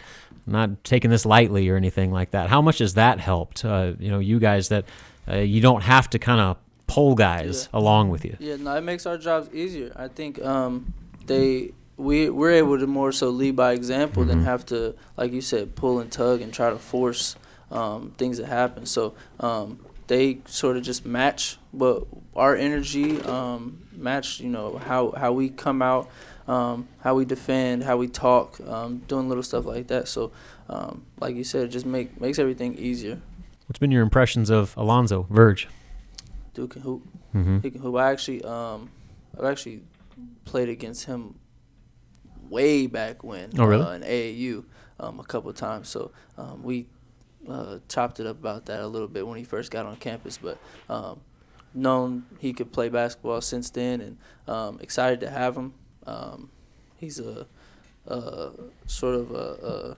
[0.47, 2.49] not taking this lightly or anything like that.
[2.49, 3.63] How much has that helped?
[3.65, 4.85] Uh, you know, you guys that
[5.29, 6.57] uh, you don't have to kind of
[6.87, 8.37] pull guys along with you.
[8.39, 9.91] Yeah, no, it makes our jobs easier.
[9.95, 10.93] I think um,
[11.25, 14.45] they we we're able to more so lead by example than Mhm.
[14.45, 17.35] have to, like you said, pull and tug and try to force
[17.71, 18.85] um, things that happen.
[18.85, 22.05] So um, they sort of just match what
[22.35, 24.39] our energy um, match.
[24.39, 26.07] You know how how we come out,
[26.47, 30.07] um, how we defend, how we talk, um, doing little stuff like that.
[30.07, 30.31] So
[30.69, 33.21] um, like you said, it just make makes everything easier.
[33.67, 35.67] What's been your impressions of Alonzo Verge?
[36.53, 37.07] Dude can hoop.
[37.35, 37.59] Mm-hmm.
[37.59, 37.95] He can hoop.
[37.95, 38.89] I actually, um,
[39.37, 39.81] I've actually
[40.45, 41.35] played against him
[42.49, 43.51] way back when.
[43.57, 43.83] Oh, really?
[43.83, 44.65] Uh, in AAU,
[44.99, 45.89] um, a couple of times.
[45.89, 46.87] So um, we
[47.49, 50.37] uh, chopped it up about that a little bit when he first got on campus.
[50.37, 50.57] But
[50.89, 51.19] um,
[51.73, 55.73] known he could play basketball since then, and um, excited to have him.
[56.07, 56.49] Um,
[56.95, 57.45] he's a,
[58.07, 58.51] a
[58.87, 59.97] sort of a,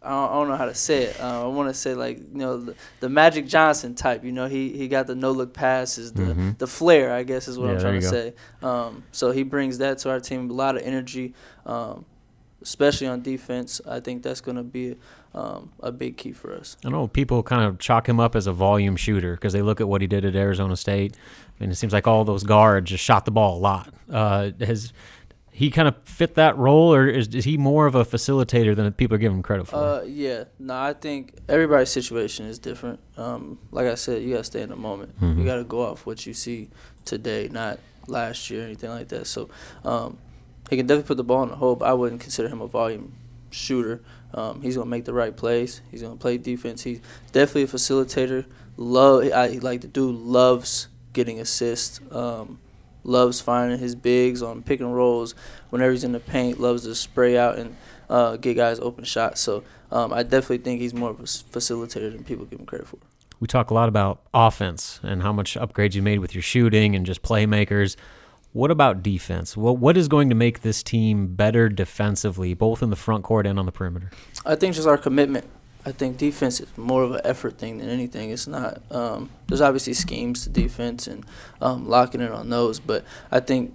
[0.00, 1.20] I don't, I don't know how to say it.
[1.20, 4.24] Uh, I want to say like you know the, the, Magic Johnson type.
[4.24, 6.50] You know he he got the no look passes, the mm-hmm.
[6.58, 7.12] the flair.
[7.12, 8.10] I guess is what yeah, I'm trying to go.
[8.10, 8.34] say.
[8.62, 10.50] Um, so he brings that to our team.
[10.50, 11.34] A lot of energy,
[11.66, 12.04] um,
[12.62, 13.80] especially on defense.
[13.86, 14.96] I think that's going to be
[15.34, 16.76] um, a big key for us.
[16.84, 19.80] I know people kind of chalk him up as a volume shooter because they look
[19.80, 21.16] at what he did at Arizona State.
[21.16, 23.92] I mean, it seems like all those guards just shot the ball a lot.
[24.08, 24.92] Uh, has
[25.58, 28.92] he kind of fit that role, or is, is he more of a facilitator than
[28.92, 29.74] people are giving him credit for?
[29.74, 33.00] Uh, yeah, no, I think everybody's situation is different.
[33.16, 35.20] Um, like I said, you gotta stay in the moment.
[35.20, 35.40] Mm-hmm.
[35.40, 36.70] You gotta go off what you see
[37.04, 39.26] today, not last year or anything like that.
[39.26, 39.50] So
[39.84, 40.18] um,
[40.70, 42.68] he can definitely put the ball in the hole, but I wouldn't consider him a
[42.68, 43.14] volume
[43.50, 44.00] shooter.
[44.32, 45.80] Um, he's gonna make the right plays.
[45.90, 46.84] He's gonna play defense.
[46.84, 47.00] He's
[47.32, 48.46] definitely a facilitator.
[48.76, 52.00] Love, I like the dude loves getting assists.
[52.12, 52.60] Um,
[53.04, 55.34] loves finding his bigs on pick and rolls
[55.70, 56.60] whenever he's in the paint.
[56.60, 57.76] Loves to spray out and
[58.08, 59.40] uh, get guys open shots.
[59.40, 62.88] So um, I definitely think he's more of a facilitator than people give him credit
[62.88, 62.98] for.
[63.40, 66.96] We talk a lot about offense and how much upgrades you made with your shooting
[66.96, 67.96] and just playmakers.
[68.52, 69.56] What about defense?
[69.56, 73.46] Well, what is going to make this team better defensively, both in the front court
[73.46, 74.10] and on the perimeter?
[74.44, 75.46] I think just our commitment.
[75.88, 78.28] I think defense is more of an effort thing than anything.
[78.28, 78.82] It's not.
[78.90, 81.24] Um, there's obviously schemes to defense and
[81.62, 83.74] um, locking it on those, but I think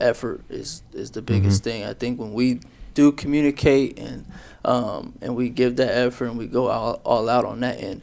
[0.00, 1.82] effort is is the biggest mm-hmm.
[1.82, 1.84] thing.
[1.84, 2.60] I think when we
[2.94, 4.24] do communicate and
[4.64, 8.00] um, and we give that effort and we go all, all out on that end,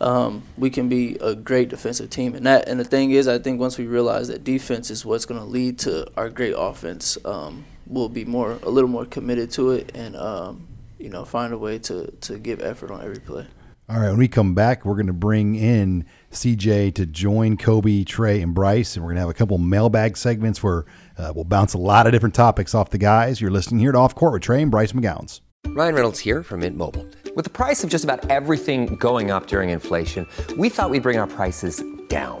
[0.00, 2.34] um, we can be a great defensive team.
[2.34, 5.26] And that and the thing is, I think once we realize that defense is what's
[5.26, 9.50] going to lead to our great offense, um, we'll be more a little more committed
[9.50, 10.66] to it and um,
[11.04, 13.46] you know, find a way to to give effort on every play.
[13.86, 18.02] All right, when we come back, we're going to bring in CJ to join Kobe,
[18.02, 20.86] Trey, and Bryce, and we're going to have a couple mailbag segments where
[21.18, 23.42] uh, we'll bounce a lot of different topics off the guys.
[23.42, 25.42] You're listening here to Off Court with Trey and Bryce McGowens.
[25.66, 27.06] Ryan Reynolds here from Mint Mobile.
[27.36, 31.18] With the price of just about everything going up during inflation, we thought we'd bring
[31.18, 32.40] our prices down.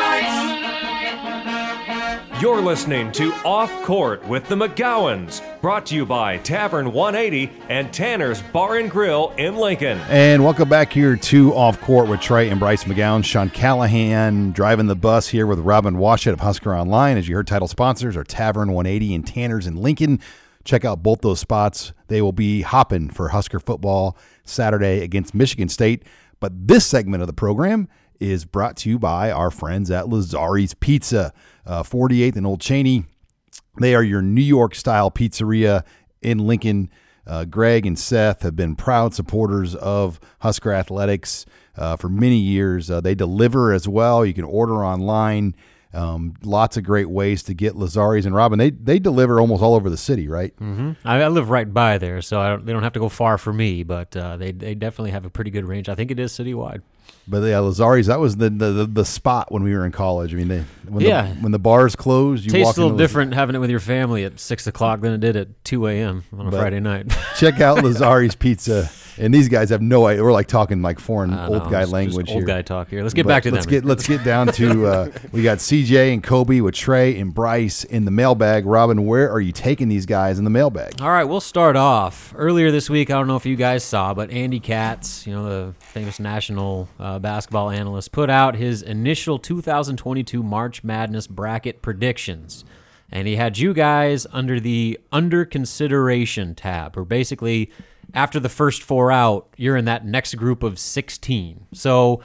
[2.41, 7.93] You're listening to Off Court with the McGowens, brought to you by Tavern 180 and
[7.93, 9.99] Tanner's Bar and Grill in Lincoln.
[10.09, 13.23] And welcome back here to Off Court with Trey and Bryce McGowen.
[13.23, 17.15] Sean Callahan driving the bus here with Robin Washut of Husker Online.
[17.15, 20.19] As you heard, title sponsors are Tavern 180 and Tanner's in Lincoln.
[20.63, 21.93] Check out both those spots.
[22.07, 26.01] They will be hopping for Husker football Saturday against Michigan State.
[26.39, 27.87] But this segment of the program
[28.21, 31.33] is brought to you by our friends at Lazari's Pizza
[31.65, 33.05] uh, 48th and Old Cheney.
[33.79, 35.83] They are your New York style pizzeria
[36.21, 36.89] in Lincoln.
[37.25, 42.89] Uh, Greg and Seth have been proud supporters of Husker Athletics uh, for many years.
[42.89, 44.25] Uh, they deliver as well.
[44.25, 45.55] You can order online.
[45.93, 48.57] Um, lots of great ways to get Lazaris and Robin.
[48.57, 50.55] They they deliver almost all over the city, right?
[50.55, 50.91] Mm-hmm.
[51.03, 53.51] I, I, live right by there, so don't, they don't have to go far for
[53.51, 53.83] me.
[53.83, 55.89] But uh, they they definitely have a pretty good range.
[55.89, 56.81] I think it is citywide.
[57.27, 60.33] But yeah, Lazari's that was the, the the spot when we were in college.
[60.33, 61.33] I mean, they when yeah.
[61.33, 64.23] the when the bars closed, you tastes a little different having it with your family
[64.23, 66.23] at six o'clock than it did at two a.m.
[66.33, 67.11] on a but Friday night.
[67.37, 70.23] check out Lazari's Pizza and these guys have no idea.
[70.23, 72.45] We're like talking like foreign old guy language old here.
[72.45, 73.03] guy talk here.
[73.03, 73.71] Let's get but back to let's them.
[73.71, 77.83] Get, let's get down to uh, we got CJ and Kobe with Trey and Bryce
[77.83, 78.65] in the mailbag.
[78.65, 81.01] Robin, where are you taking these guys in the mailbag?
[81.01, 83.09] All right, we'll start off earlier this week.
[83.09, 86.89] I don't know if you guys saw, but Andy Katz, you know the famous national
[86.99, 92.65] uh, basketball analyst, put out his initial 2022 March Madness bracket predictions
[93.11, 97.69] and he had you guys under the under consideration tab, or basically
[98.13, 101.67] after the first four out, you're in that next group of 16.
[101.73, 102.21] So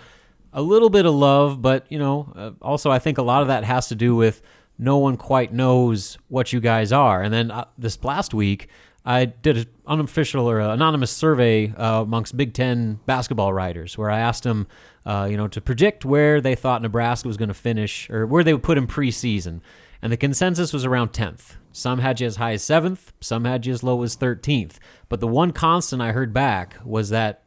[0.53, 3.49] a little bit of love, but you know, uh, also I think a lot of
[3.49, 4.43] that has to do with
[4.79, 7.23] no one quite knows what you guys are.
[7.23, 8.69] And then uh, this last week,
[9.07, 14.19] I did an unofficial or anonymous survey uh, amongst Big Ten basketball writers, where I
[14.19, 14.67] asked them,
[15.07, 18.43] uh, you know, to predict where they thought Nebraska was going to finish or where
[18.43, 19.61] they would put him preseason.
[20.03, 21.55] And the consensus was around 10th.
[21.71, 24.79] Some had you as high as 7th, some had you as low as 13th.
[25.09, 27.45] But the one constant I heard back was that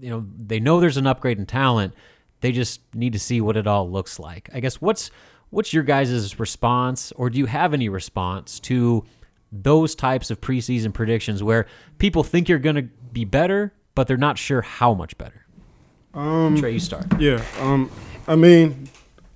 [0.00, 1.94] you know, they know there's an upgrade in talent.
[2.40, 4.48] They just need to see what it all looks like.
[4.52, 5.10] I guess what's
[5.50, 9.04] what's your guys' response or do you have any response to
[9.50, 11.66] those types of preseason predictions where
[11.98, 15.46] people think you're going to be better, but they're not sure how much better?
[16.14, 17.06] Um, Trey, you start.
[17.20, 17.44] Yeah.
[17.60, 17.90] Um,
[18.26, 18.88] I mean,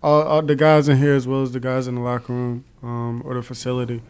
[0.03, 2.64] all, all the guys in here as well as the guys in the locker room
[2.83, 4.03] um, or the facility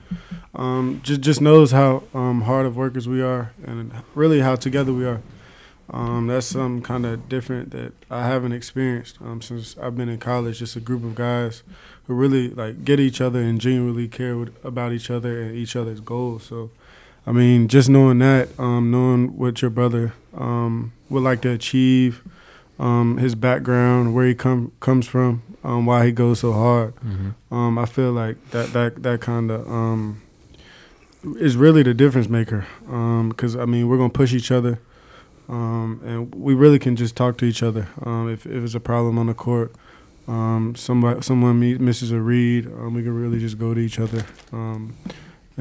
[0.55, 4.93] um, just just knows how um, hard of workers we are and really how together
[4.93, 5.23] we are.
[5.91, 10.19] Um, that's something kind of different that I haven't experienced um, since I've been in
[10.19, 10.61] college.
[10.61, 11.63] Just a group of guys
[12.07, 16.01] who really like get each other and genuinely care about each other and each other's
[16.01, 16.45] goals.
[16.45, 16.71] So,
[17.27, 22.23] I mean, just knowing that, um, knowing what your brother um, would like to achieve,
[22.79, 26.95] um, his background, where he come comes from, um, why he goes so hard.
[26.97, 27.55] Mm-hmm.
[27.55, 30.23] Um, I feel like that that that kind of um,
[31.37, 32.67] is really the difference maker.
[32.87, 34.81] Because I mean, we're gonna push each other,
[35.49, 37.89] um, and we really can just talk to each other.
[38.03, 39.73] Um, if if it's a problem on the court,
[40.29, 44.25] um, somebody someone misses a read, um, we can really just go to each other.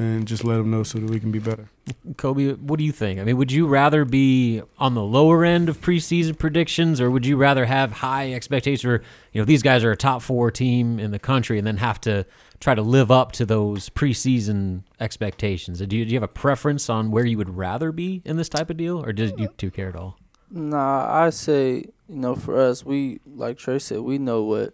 [0.01, 1.69] And just let them know so that we can be better.
[2.17, 3.19] Kobe, what do you think?
[3.19, 7.23] I mean, would you rather be on the lower end of preseason predictions, or would
[7.23, 8.83] you rather have high expectations?
[8.83, 11.77] Or you know, these guys are a top four team in the country, and then
[11.77, 12.25] have to
[12.59, 15.79] try to live up to those preseason expectations.
[15.85, 18.49] Do you, do you have a preference on where you would rather be in this
[18.49, 20.17] type of deal, or do you two care at all?
[20.49, 24.73] Nah, I say you know for us, we like Trey said, we know what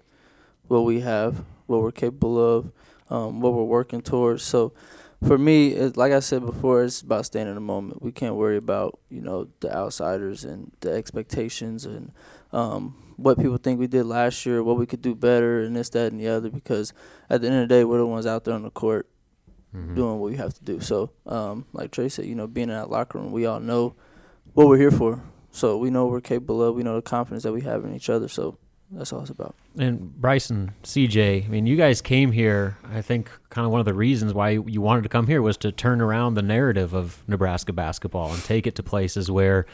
[0.70, 2.72] what we have, what we're capable of,
[3.10, 4.44] um, what we're working towards.
[4.44, 4.72] So
[5.26, 8.02] for me, it, like I said before, it's about staying in the moment.
[8.02, 12.12] We can't worry about you know the outsiders and the expectations and
[12.52, 15.90] um, what people think we did last year, what we could do better, and this,
[15.90, 16.50] that, and the other.
[16.50, 16.94] Because
[17.30, 19.08] at the end of the day, we're the ones out there on the court
[19.76, 19.96] Mm-hmm.
[19.96, 20.80] doing what we have to do.
[20.80, 23.96] So, um, like Trey said, you know, being in that locker room, we all know
[24.54, 25.22] what we're here for.
[25.52, 26.74] So we know what we're capable of.
[26.74, 28.30] We know the confidence that we have in each other.
[28.30, 28.58] So
[28.90, 29.56] that's all it's about.
[29.78, 32.78] And Bryson, CJ, I mean, you guys came here.
[32.92, 35.56] I think kind of one of the reasons why you wanted to come here was
[35.58, 39.68] to turn around the narrative of Nebraska basketball and take it to places where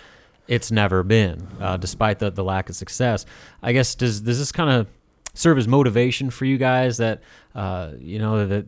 [0.47, 3.25] it's never been, uh, despite the, the lack of success.
[3.61, 4.87] I guess does does this kind of
[5.33, 7.21] serve as motivation for you guys that
[7.55, 8.65] uh, you know that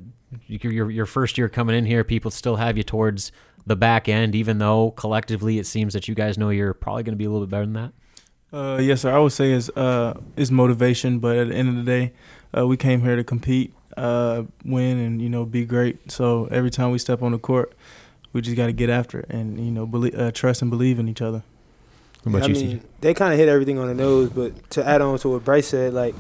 [0.48, 3.32] your your first year coming in here, people still have you towards
[3.66, 7.14] the back end, even though collectively it seems that you guys know you're probably going
[7.14, 7.94] to be a little bit better than that.
[8.54, 9.14] Uh, yes, sir.
[9.14, 12.14] I would say it's uh, it's motivation, but at the end of the day,
[12.58, 16.12] uh, we came here to compete, uh, win, and you know be great.
[16.12, 17.74] So every time we step on the court,
[18.34, 21.00] we just got to get after it and you know believe, uh, trust and believe
[21.00, 21.44] in each other.
[22.26, 24.30] I mean, they kind of hit everything on the nose.
[24.30, 26.16] But to add on to what Bryce said, like,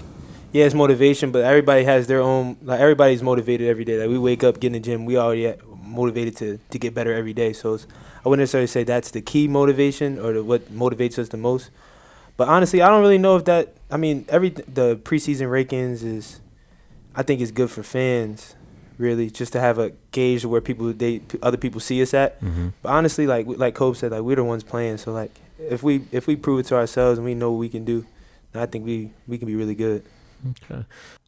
[0.51, 2.57] yeah, it's motivation, but everybody has their own.
[2.61, 3.97] Like, everybody's motivated every day.
[3.99, 7.13] Like, we wake up, get in the gym, we already motivated to to get better
[7.13, 7.53] every day.
[7.53, 7.87] So it's,
[8.23, 11.71] I wouldn't necessarily say that's the key motivation or the, what motivates us the most.
[12.37, 13.73] But honestly, I don't really know if that.
[13.89, 16.41] I mean, every the preseason rankings is,
[17.15, 18.55] I think, is good for fans.
[18.97, 22.39] Really, just to have a gauge of where people they other people see us at.
[22.41, 22.71] Mhm.
[22.81, 24.97] But honestly, like like Kobe said, like we're the ones playing.
[24.99, 27.67] So like if we if we prove it to ourselves and we know what we
[27.69, 28.05] can do,
[28.53, 30.03] then I think we we can be really good.
[30.71, 30.85] Okay.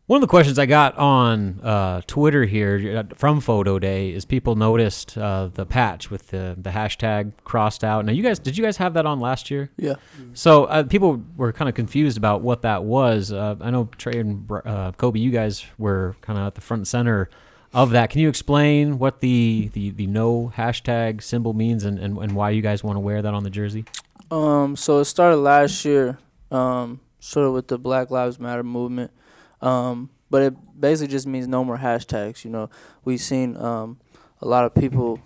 [0.08, 4.24] One of the questions I got on uh, Twitter here uh, from Photo Day is
[4.24, 8.06] people noticed uh, the patch with the the hashtag crossed out.
[8.06, 9.70] Now, you guys, did you guys have that on last year?
[9.76, 9.96] Yeah.
[10.34, 13.34] So uh, people were kind of confused about what that was.
[13.34, 16.80] Uh, I know Trey and uh, Kobe, you guys were kind of at the front
[16.80, 17.30] and center
[17.74, 18.10] of that.
[18.10, 22.52] Can you explain what the the, the no hashtag symbol means and, and, and why
[22.52, 23.84] you guys want to wear that on the jersey?
[24.32, 26.18] Um, so it started last year,
[26.50, 29.12] um, sort of with the Black Lives Matter movement.
[29.62, 32.44] Um, but it basically just means no more hashtags.
[32.44, 32.70] You know,
[33.04, 34.00] we've seen um,
[34.42, 35.20] a lot of people,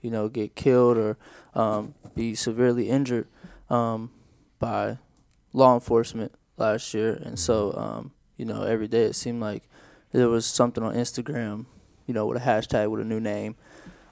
[0.00, 1.16] you know, get killed or
[1.54, 3.26] um, be severely injured
[3.70, 4.10] um,
[4.58, 4.98] by
[5.52, 9.64] law enforcement last year, and so um, you know, every day it seemed like
[10.12, 11.66] there was something on Instagram,
[12.06, 13.56] you know, with a hashtag with a new name.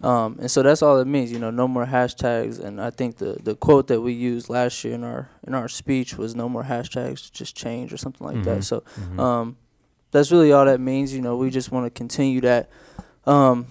[0.02, 2.58] Um, and so that's all it means, you know, no more hashtags.
[2.58, 5.68] And I think the, the quote that we used last year in our in our
[5.68, 8.44] speech was no more hashtags, just change or something like Mhm.
[8.44, 8.64] that.
[8.64, 9.20] So Mhm.
[9.20, 9.56] um,
[10.10, 11.12] that's really all that means.
[11.14, 12.70] You know, we just want to continue that
[13.26, 13.66] um,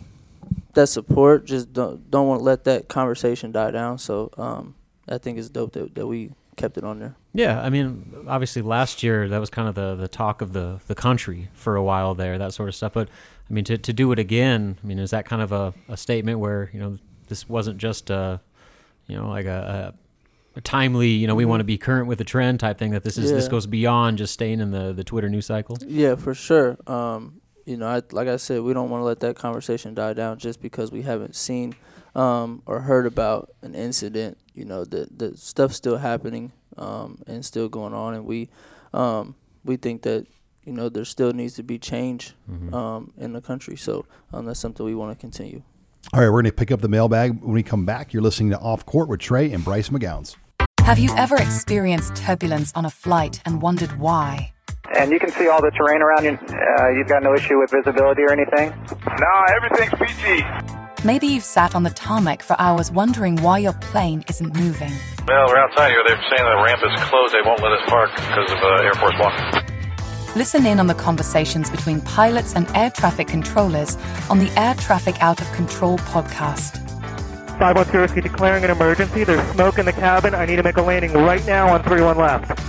[0.73, 1.45] that support.
[1.45, 3.97] Just don't don't want to let that conversation die down.
[3.97, 4.75] So um,
[5.07, 7.15] I think it's dope that, that we kept it on there.
[7.33, 10.79] Yeah, I mean, obviously last year that was kind of the, the talk of the,
[10.87, 12.93] the country for a while there, that sort of stuff.
[12.93, 13.09] But
[13.49, 15.97] I mean, to, to do it again, I mean, is that kind of a, a
[15.97, 16.97] statement where you know
[17.27, 18.41] this wasn't just a,
[19.07, 19.93] you know, like a,
[20.55, 22.91] a, a timely, you know, we want to be current with the trend type thing.
[22.91, 25.77] That this is this goes beyond just staying in the, the Twitter news cycle.
[25.85, 26.77] Yeah, for sure.
[26.85, 30.13] Um, you know, I, like I said, we don't want to let that conversation die
[30.13, 31.75] down just because we haven't seen
[32.19, 34.37] um, or heard about an incident.
[34.53, 38.49] You know, the the stuff's still happening um, and still going on, and we
[38.93, 40.27] um, we think that
[40.63, 42.73] you know there still needs to be change Mhm.
[42.73, 43.75] um, in the country.
[43.77, 45.61] So um, that's something we want to continue.
[46.13, 48.13] All right, we're going to pick up the mailbag when we come back.
[48.13, 50.35] You're listening to Off Court with Trey and Bryce McGowens.
[50.81, 54.53] Have you ever experienced turbulence on a flight and wondered why?
[54.97, 56.31] And you can see all the terrain around you.
[56.79, 58.69] Uh, you've got no issue with visibility or anything?
[59.19, 60.43] No, everything's peachy.
[61.05, 64.91] Maybe you've sat on the tarmac for hours wondering why your plane isn't moving.
[65.25, 66.03] Well, we're outside here.
[66.05, 67.33] They're saying the ramp is closed.
[67.33, 69.63] They won't let us park because of uh, Air Force One.
[70.35, 73.97] Listen in on the conversations between pilots and air traffic controllers
[74.29, 76.77] on the Air Traffic Out of Control podcast.
[77.59, 79.23] 510 Whiskey declaring an emergency.
[79.23, 80.35] There's smoke in the cabin.
[80.35, 82.59] I need to make a landing right now on 31 left.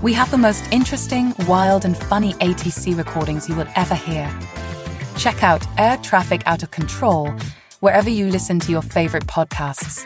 [0.00, 4.32] We have the most interesting, wild, and funny ATC recordings you will ever hear.
[5.16, 7.32] Check out Air Traffic Out of Control
[7.80, 10.04] wherever you listen to your favorite podcasts.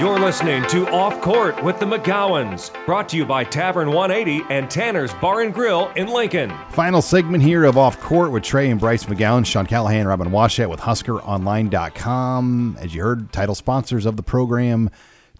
[0.00, 4.70] You're listening to Off Court with the McGowens, brought to you by Tavern 180 and
[4.70, 6.50] Tanner's Bar and Grill in Lincoln.
[6.70, 10.70] Final segment here of Off Court with Trey and Bryce McGowen, Sean Callahan, Robin Washut
[10.70, 12.78] with HuskerOnline.com.
[12.80, 14.88] As you heard, title sponsors of the program,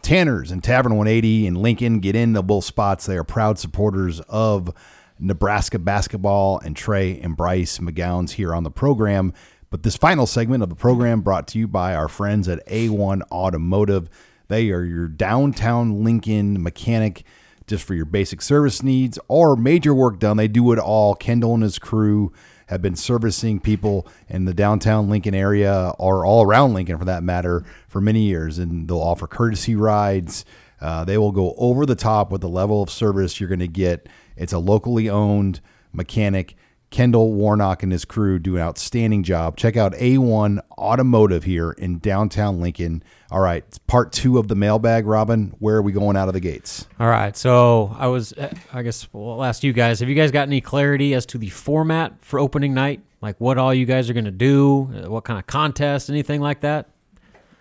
[0.03, 2.01] Tanner's and Tavern 180 and Lincoln.
[2.01, 3.07] Get in the both spots.
[3.07, 4.73] They are proud supporters of
[5.19, 9.33] Nebraska basketball and Trey and Bryce McGowen's here on the program.
[9.71, 13.23] But this final segment of the program brought to you by our friends at A1
[13.31, 14.09] Automotive.
[14.49, 17.25] They are your downtown Lincoln mechanic
[17.69, 20.37] just for your basic service needs or major work done.
[20.37, 21.15] They do it all.
[21.15, 22.33] Kendall and his crew
[22.71, 27.25] have been servicing people in the downtown Lincoln area or all around Lincoln for that
[27.25, 28.59] matter for many years.
[28.59, 30.45] And they'll offer courtesy rides.
[30.81, 33.69] Uh, they will go over the top with the level of service you're going to
[33.69, 34.09] get.
[34.37, 35.61] It's a locally owned
[35.93, 36.57] mechanic.
[36.91, 39.57] Kendall Warnock and his crew do an outstanding job.
[39.57, 43.03] Check out A1 Automotive here in downtown Lincoln.
[43.31, 45.55] All right, part two of the mailbag, Robin.
[45.61, 46.89] Where are we going out of the gates?
[46.99, 47.37] All right.
[47.37, 50.01] So I was, uh, I guess, well, ask you guys.
[50.01, 53.01] Have you guys got any clarity as to the format for opening night?
[53.23, 54.91] Like what all you guys are going to do?
[55.05, 56.11] Uh, What kind of contest?
[56.11, 56.89] Anything like that?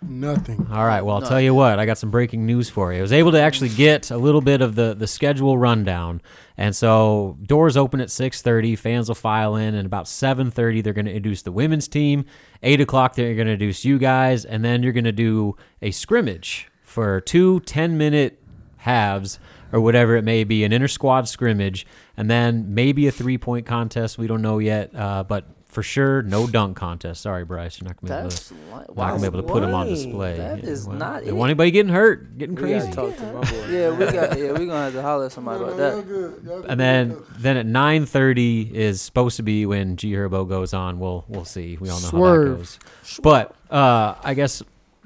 [0.02, 0.68] Nothing.
[0.72, 1.02] All right.
[1.02, 1.78] Well, I'll tell you what.
[1.78, 3.00] I got some breaking news for you.
[3.00, 6.22] I was able to actually get a little bit of the the schedule rundown,
[6.56, 8.78] and so doors open at 6:30.
[8.78, 12.26] Fans will file in, and about 7:30 they're going to introduce the women's team.
[12.64, 15.92] Eight o'clock they're going to introduce you guys, and then you're going to do a
[15.92, 18.42] scrimmage for two 10 minute
[18.78, 19.40] halves
[19.72, 21.86] or whatever it may be, an inter squad scrimmage,
[22.16, 24.18] and then maybe a three point contest.
[24.18, 25.46] We don't know yet, uh, but.
[25.70, 27.22] For sure, no dunk contest.
[27.22, 29.62] Sorry, Bryce, you're not gonna be able to, li- not gonna be able to put
[29.62, 30.36] them on display.
[30.38, 31.36] That Yeah, is well, not Don't it.
[31.36, 32.92] want anybody getting hurt, getting We gotta crazy.
[32.92, 33.68] talk to my boy.
[33.70, 34.40] Yeah, we got.
[34.40, 36.66] Yeah, we gonna have to holler at somebody about that.
[36.68, 40.98] And then then at nine thirty is supposed to be when G Herbo goes on.
[41.00, 41.78] We'll we'll see.
[41.80, 42.58] We all know how that Swerve.
[42.58, 42.80] goes.
[43.22, 44.64] But uh, I guess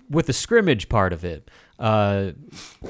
[0.10, 2.32] with the scrimmage part of it, uh,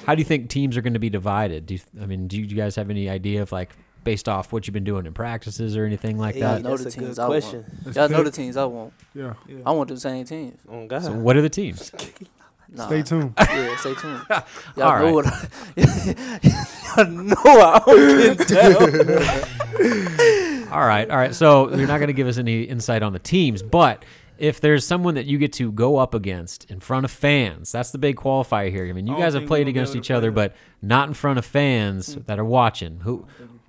[0.06, 1.66] how do you think teams are going to be divided?
[1.66, 3.72] Do you, I mean, do you guys have any idea of like
[4.04, 6.64] based off what you've been doing in practices or anything like Y'all that?
[6.64, 7.66] know the a teams good I question.
[7.86, 7.96] want.
[7.96, 8.94] Y'all know the teams I want.
[9.14, 9.34] Yeah.
[9.66, 10.60] I want the same teams.
[10.70, 11.04] Oh God.
[11.04, 11.92] So what are the teams?
[12.76, 12.88] Nah.
[12.88, 13.34] Stay tuned.
[13.38, 14.22] Yeah, stay tuned.
[14.30, 14.44] Y'all
[14.82, 15.14] All know right.
[15.14, 15.48] what I,
[16.98, 18.74] y'all know I don't get down.
[20.74, 21.36] All right, all right.
[21.36, 24.04] So you're not going to give us any insight on the teams, but
[24.44, 27.92] if there's someone that you get to go up against in front of fans, that's
[27.92, 28.86] the big qualifier here.
[28.86, 31.08] I mean, you I guys have played against able to each other, play but not
[31.08, 33.00] in front of fans that are watching.
[33.04, 33.26] Who,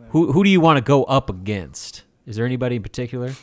[0.09, 2.03] who, who do you want to go up against?
[2.27, 3.35] Is there anybody in particular?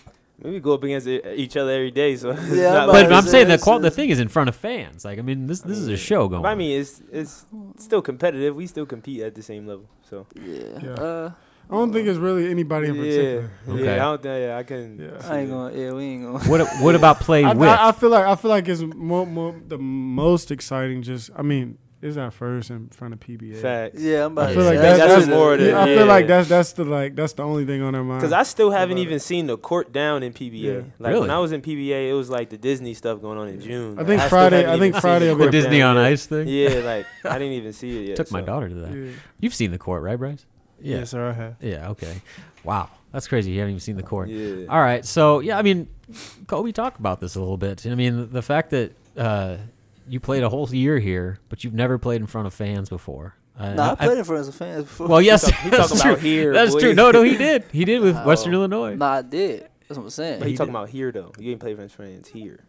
[0.41, 3.47] We go up against each other every day, so Yeah, but like But I'm saying
[3.47, 5.05] the qual- the thing is in front of fans.
[5.05, 6.45] Like, I mean, this this is a show going.
[6.45, 7.45] I mean, it's it's
[7.77, 8.57] still competitive.
[8.57, 9.85] We still compete at the same level.
[10.09, 10.79] So Yeah.
[10.83, 10.89] Yeah.
[10.91, 11.31] Uh,
[11.71, 13.51] I don't think it's really anybody in particular.
[13.65, 13.73] yeah.
[13.73, 13.85] Okay.
[13.85, 13.93] yeah.
[13.93, 14.99] I don't think yeah, I can.
[14.99, 15.31] Yeah.
[15.31, 15.73] I ain't gonna.
[15.77, 16.43] Yeah, we ain't gonna.
[16.49, 17.69] what what about play I, with?
[17.69, 21.01] I, I feel like I feel like it's more, more the most exciting.
[21.01, 23.61] Just I mean, is that first in front of PBA?
[23.61, 24.01] Facts.
[24.01, 25.87] Yeah, I'm about I to feel like say, that's, that's that's more than- yeah, I
[25.87, 25.95] yeah.
[25.95, 28.19] feel like that's that's the like that's the only thing on our mind.
[28.19, 30.61] Because I still haven't about even seen the court down in PBA.
[30.61, 30.81] Yeah.
[30.99, 31.21] Like Really?
[31.21, 33.97] when I was in PBA, it was like the Disney stuff going on in June.
[33.97, 36.11] I think still Friday- haven't I think Friday will The Disney down on yet.
[36.11, 36.47] Ice thing?
[36.49, 38.17] Yeah, like I didn't even see it yet.
[38.17, 39.13] Took my daughter to that.
[39.39, 40.45] You've seen the court, right, Bryce?
[40.81, 40.97] Yeah.
[40.99, 41.29] Yes, sir.
[41.29, 41.55] I have.
[41.61, 41.89] Yeah.
[41.91, 42.21] Okay.
[42.63, 43.51] Wow, that's crazy.
[43.51, 44.29] You haven't even seen the court.
[44.29, 44.65] Yeah.
[44.69, 45.05] All right.
[45.05, 45.87] So yeah, I mean,
[46.47, 47.85] Kobe, talk about this a little bit.
[47.85, 49.57] I mean, the fact that uh,
[50.07, 53.35] you played a whole year here, but you've never played in front of fans before.
[53.57, 55.07] Uh, Nah, I played in front of fans before.
[55.07, 56.11] Well, yes, talk- he that's talking true.
[56.11, 56.79] about here, That's boy.
[56.79, 56.93] true.
[56.93, 57.63] No, no, he did.
[57.71, 58.25] He did with Oh.
[58.25, 58.95] Western Illinois.
[58.95, 59.67] Nah, I did.
[59.87, 60.39] That's what I'm saying.
[60.39, 60.77] But he He talking did.
[60.77, 61.31] about here though.
[61.37, 62.63] You didn't play of fans here.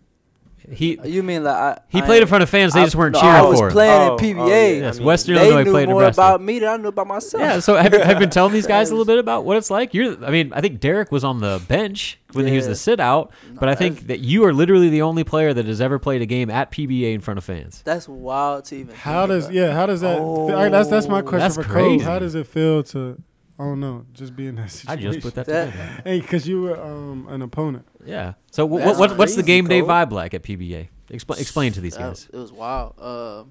[0.70, 1.78] He You mean like I?
[1.88, 2.72] he I played in front of fans.
[2.74, 4.48] They I- just weren't no, cheering I was for playing Oh, in oh, oh PBA.
[4.48, 4.80] yeah.
[4.86, 6.20] Yes, I mean, Western they Illinois knew played more Nebraska.
[6.20, 7.40] about me than I knew about myself.
[7.42, 9.70] Yeah, so have you, have been telling these guys a little bit about what it's
[9.70, 9.92] like?
[9.94, 13.00] You're, I mean, I think Derek was on the bench when he was the sit
[13.00, 16.22] out, but I think that you are literally the only player that has ever played
[16.22, 17.82] a game at PBA in front of fans.
[17.84, 18.94] That's wild to even.
[18.94, 19.54] How think does about.
[19.54, 19.72] yeah?
[19.72, 20.16] How does that?
[20.18, 20.24] feel?
[20.26, 21.98] All right, that's that's my question That's for crazy.
[21.98, 22.06] Cole.
[22.12, 23.20] How does it feel to?
[23.58, 24.06] I don't know.
[24.12, 26.00] Just be in that I just put that That- together.
[26.04, 27.86] Hey, because you were um, an opponent.
[28.04, 28.34] Yeah.
[28.50, 29.88] So wh- That's what, what's the crazy, game day Cole.
[29.90, 30.88] vibe like at PBA?
[31.10, 32.28] Expl- explain to these That- guys.
[32.32, 32.94] It was wild.
[32.98, 33.44] Uh,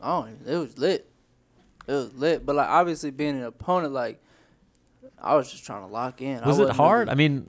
[0.00, 0.38] I don't.
[0.46, 1.08] It was lit.
[1.86, 4.20] It was lit, but like obviously being an opponent, like
[5.20, 6.42] I was just trying to lock in.
[6.42, 7.08] I Was it wasn't hard?
[7.08, 7.46] really- I mean,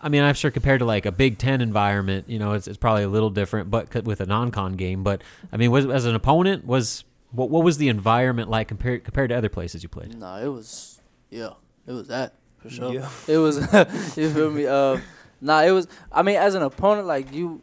[0.00, 2.78] I mean, I'm sure compared to like a Big Ten environment, you know, it's, it's
[2.78, 5.02] probably a little different, but c- with a non-con game.
[5.02, 5.22] But
[5.52, 9.30] I mean, was as an opponent, was what what was the environment like compared compared
[9.30, 10.18] to other places you played?
[10.18, 11.00] No, it was
[11.30, 11.50] yeah,
[11.86, 12.92] it was that for sure.
[12.92, 13.08] Yeah.
[13.28, 13.56] It was
[14.16, 14.66] you feel me?
[14.66, 15.02] Um,
[15.40, 15.88] nah, it was.
[16.10, 17.62] I mean, as an opponent, like you,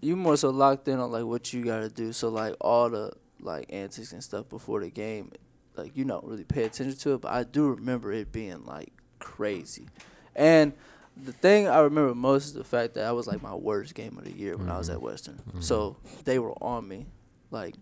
[0.00, 2.12] you more so locked in on like what you gotta do.
[2.12, 5.32] So like all the like antics and stuff before the game,
[5.76, 7.20] like you don't really pay attention to it.
[7.20, 9.88] But I do remember it being like crazy,
[10.34, 10.72] and.
[11.18, 14.18] The thing I remember most is the fact that I was like my worst game
[14.18, 15.40] of the year when I was at Western.
[15.62, 17.06] So they were on me,
[17.50, 17.74] like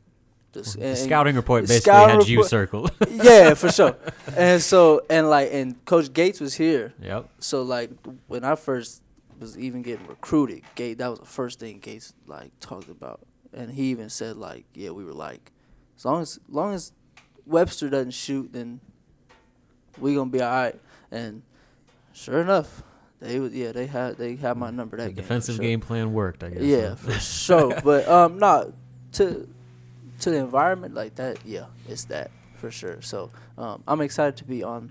[0.62, 2.90] The scouting report basically scouting had you report- circled.
[3.10, 3.96] yeah, for sure.
[4.36, 6.92] And so and like and Coach Gates was here.
[7.00, 7.28] Yep.
[7.38, 7.90] So like
[8.26, 9.02] when I first
[9.38, 13.20] was even getting recruited, Gate that was the first thing Gates like talked about,
[13.52, 15.52] and he even said like, yeah, we were like,
[15.98, 16.92] as long as long as
[17.46, 18.80] Webster doesn't shoot, then
[20.00, 20.80] we gonna be all right.
[21.10, 21.42] And
[22.12, 22.82] sure enough,
[23.20, 25.16] they was yeah they had they had my number that The game.
[25.22, 25.62] defensive sure.
[25.62, 26.62] game plan worked, I guess.
[26.62, 27.80] Yeah, for sure.
[27.84, 28.68] But um, not
[29.12, 29.48] to
[30.24, 31.38] to the environment like that.
[31.44, 33.00] Yeah, it's that for sure.
[33.02, 34.90] So um, I'm excited to be on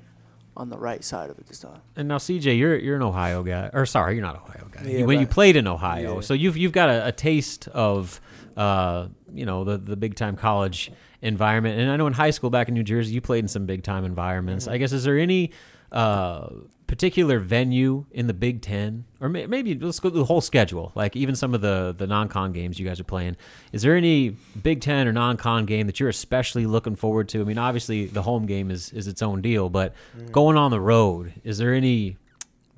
[0.56, 1.82] on the right side of it this time.
[1.96, 4.84] And now, CJ, you're you're an Ohio guy, or sorry, you're not Ohio guy.
[4.86, 6.22] Yeah, you, when you played in Ohio, Yeah.
[6.22, 8.22] so you've you've got a, a taste of,
[8.56, 10.92] uh, you know, the the big time college
[11.24, 11.80] environment.
[11.80, 13.84] And I know in high school back in New Jersey, you played in some big
[13.84, 14.66] time environments.
[14.66, 14.74] Mm-hmm.
[14.76, 15.52] I guess is there any
[15.92, 16.50] uh,
[16.94, 20.92] particular venue in the Big Ten, or may, maybe let's go through the whole schedule,
[20.94, 23.36] like even some of the the non con games you guys are playing.
[23.72, 27.42] Is there any Big Ten or non con game that you're especially looking forward to?
[27.42, 30.32] I mean, obviously the home game is is its own deal, but mm.
[30.32, 32.18] going on the road, is there any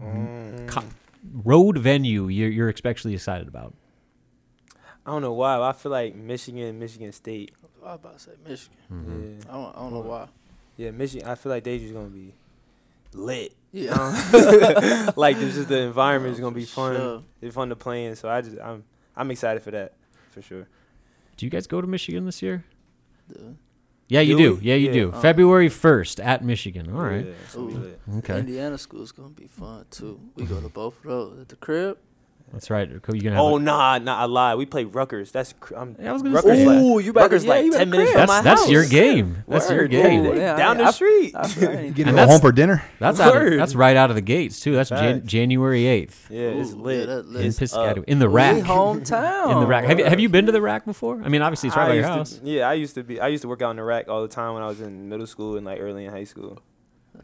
[0.01, 0.65] mm.
[0.65, 0.85] co-
[1.43, 3.73] road venue you're, you're especially excited about?
[5.05, 5.57] I don't know why.
[5.57, 7.51] but I feel like Michigan, Michigan State.
[7.83, 8.77] I was about to say Michigan.
[8.89, 9.23] Mm-hmm.
[9.23, 9.49] Yeah.
[9.49, 10.27] I don't, I don't know why.
[10.77, 11.27] Yeah, Michigan.
[11.27, 12.33] I feel like they just gonna be
[13.15, 13.55] lit.
[13.71, 13.91] Yeah.
[13.93, 16.95] Um, like this is the environment is gonna be fun.
[16.95, 17.23] sure.
[17.41, 18.15] It's fun to play in.
[18.15, 18.83] So I just I'm
[19.15, 19.93] I'm excited for that
[20.31, 20.67] for sure.
[21.37, 22.63] Do you guys go to Michigan this year?
[23.27, 23.57] Do
[24.07, 24.59] Yeah, you Do do.
[24.61, 24.93] Yeah, you Yeah.
[24.93, 25.11] do.
[25.11, 26.89] Uh, February 1st at Michigan.
[26.95, 27.25] All right.
[27.25, 27.77] Yeah, it's gonna be Ooh.
[27.79, 27.99] lit.
[28.19, 28.39] Okay.
[28.39, 30.19] Indiana school is gonna be fun too.
[30.35, 31.97] We go to both of those at the crib.
[32.53, 32.87] That's right.
[32.89, 34.57] You're going to have Oh a- nah, nah, I lied.
[34.57, 35.29] We play Rutgers.
[35.31, 36.07] That's cr- um, I'm.
[36.07, 36.65] I was gonna Rutgers say.
[36.65, 38.19] like, Ooh, you better- Rutgers yeah, like you better ten minutes crib.
[38.21, 38.69] from That's, my that's house.
[38.71, 39.43] your game.
[39.47, 39.91] That's your Word.
[39.91, 40.25] game.
[40.25, 41.35] Ooh, Yeah, down I- the I- street.
[41.35, 42.83] I- I ain't- Getting And go that's- home for dinner.
[42.99, 43.59] That's out of, Word.
[43.59, 44.73] that's right out of the gates too.
[44.73, 45.31] That's Jan- Facts.
[45.31, 46.27] January 8th.
[46.29, 46.99] yeah, it's Ooh, lit.
[47.09, 47.41] yeah, that lit.
[47.41, 48.03] In It's Piscataway.
[48.05, 48.63] In the We rack.
[48.63, 49.51] hometown.
[49.51, 49.83] In the rack.
[49.85, 51.21] Have you have you been to the rack before?
[51.25, 53.19] I mean, obviously it's right I by your used to- yeah, I used to be.
[53.19, 55.09] I used to work out in the rack all the time when I was in
[55.09, 56.59] middle school and like early in high school.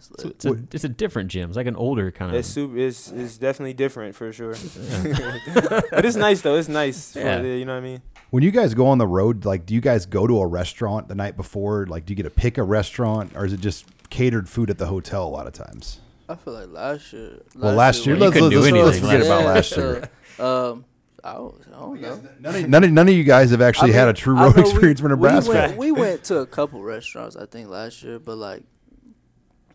[0.09, 1.49] That's So it's, a, it's a different gym.
[1.49, 2.37] It's like an older kind of.
[2.37, 2.77] It's super.
[2.77, 4.51] It's it's definitely different for sure.
[5.91, 6.55] but it's nice though.
[6.55, 7.13] It's nice.
[7.13, 7.41] For, Yeah.
[7.41, 8.01] You know what I mean?
[8.29, 11.09] When you guys go on the road, like, do you guys go to a restaurant
[11.09, 11.85] the night before?
[11.85, 14.77] Like, do you get to pick a restaurant, or is it just catered food at
[14.77, 15.99] the hotel a lot of times?
[16.29, 17.41] I feel like last year.
[17.57, 19.77] Well, last year, Well, you let's, couldn't let's, do let's anything forget last about last
[19.77, 20.09] year.
[20.39, 20.85] Uh, um,
[21.23, 22.21] I don't, I don't know.
[22.39, 24.55] None of, none, of, none of you guys have actually I had a true road
[24.55, 25.51] know we- experience for Nebraska.
[25.51, 28.63] We went, we went to a couple restaurants, I think, last year, but like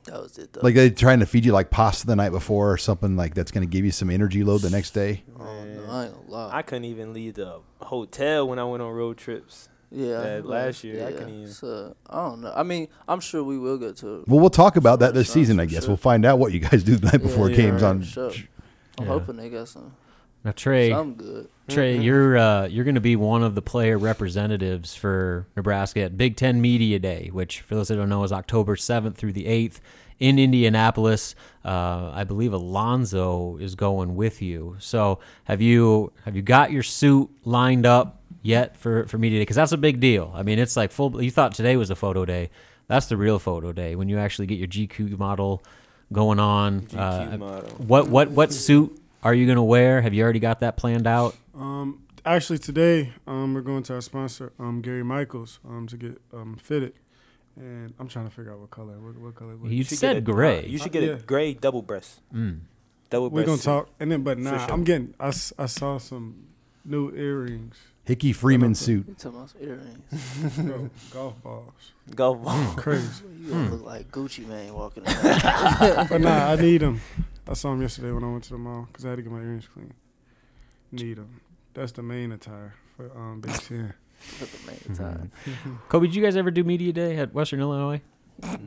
[0.06, 0.60] that was it though.
[0.62, 3.50] like they're trying to feed you like pasta the night before or something like that's
[3.50, 5.22] going to give you some energy load the next day.
[5.38, 5.90] Oh, I don't know.
[5.92, 6.50] I ain't lie.
[6.52, 9.68] I couldn't even leave the hotel when I went on road trips.
[9.90, 12.52] yeah, last year, I yeah, couldn't even- So uh, I don't know.
[12.56, 14.24] I mean, I'm sure we will go to.
[14.26, 15.82] Well, we'll talk about that this season, I guess.
[15.84, 15.90] sure.
[15.90, 18.02] We'll find out what you guys do the night before yeah, games yeah, on.
[18.02, 18.30] Sure.
[18.98, 19.12] I'm Yeah.
[19.12, 19.94] hoping they got some.
[20.44, 20.90] Now Trey.
[20.90, 21.48] Some good.
[21.68, 26.16] Trey, you're uh, you're going to be one of the player representatives for Nebraska at
[26.16, 29.46] Big Ten Media Day, which, for those that don't know, is October 7th through the
[29.46, 29.80] 8th
[30.20, 31.34] in Indianapolis.
[31.64, 34.76] Uh, I believe Alonzo is going with you.
[34.78, 39.42] So, have you have you got your suit lined up yet for for Media Day?
[39.42, 40.30] Because that's a big deal.
[40.36, 41.20] I mean, it's like full.
[41.20, 42.50] You thought today was a photo day.
[42.86, 45.64] That's the real photo day when you actually get your GQ model
[46.12, 46.82] going on.
[46.82, 47.68] GQ Uh, model.
[47.78, 48.96] What what what suit
[49.26, 50.00] are you going to wear?
[50.02, 51.34] Have you already got that planned out?
[51.54, 56.20] Um, actually, today um, we're going to our sponsor, um, Gary Michaels, um, to get
[56.32, 56.92] um, fitted,
[57.56, 58.98] and I'm trying to figure out what color.
[59.00, 59.56] What, what color?
[59.56, 60.60] What, You should said gray.
[60.60, 61.10] uh, you should get Yeah.
[61.14, 62.20] a gray double breast.
[62.32, 62.60] Mm.
[63.10, 63.64] Double we're gonna suit.
[63.64, 64.72] talk, and then but nah, sure.
[64.74, 65.14] I'm getting.
[65.18, 66.46] I, I saw some
[66.84, 69.06] new earrings, Hickey Freeman suit.
[69.08, 70.58] You talking about earrings?
[70.58, 72.74] no, golf balls, Golf ball.
[72.76, 73.24] crazy.
[73.44, 76.08] You look like Gucci Mane walking around.
[76.10, 77.00] but nah, I need them.
[77.48, 79.30] I saw him yesterday when I went to the mall because I had to get
[79.32, 79.92] my earrings clean.
[80.92, 81.40] Need them.
[81.74, 83.94] That's the main attire for um, Big Ten.
[84.38, 85.30] Put the main time.
[85.88, 88.00] Kobe, did you guys ever do media day at Western Illinois?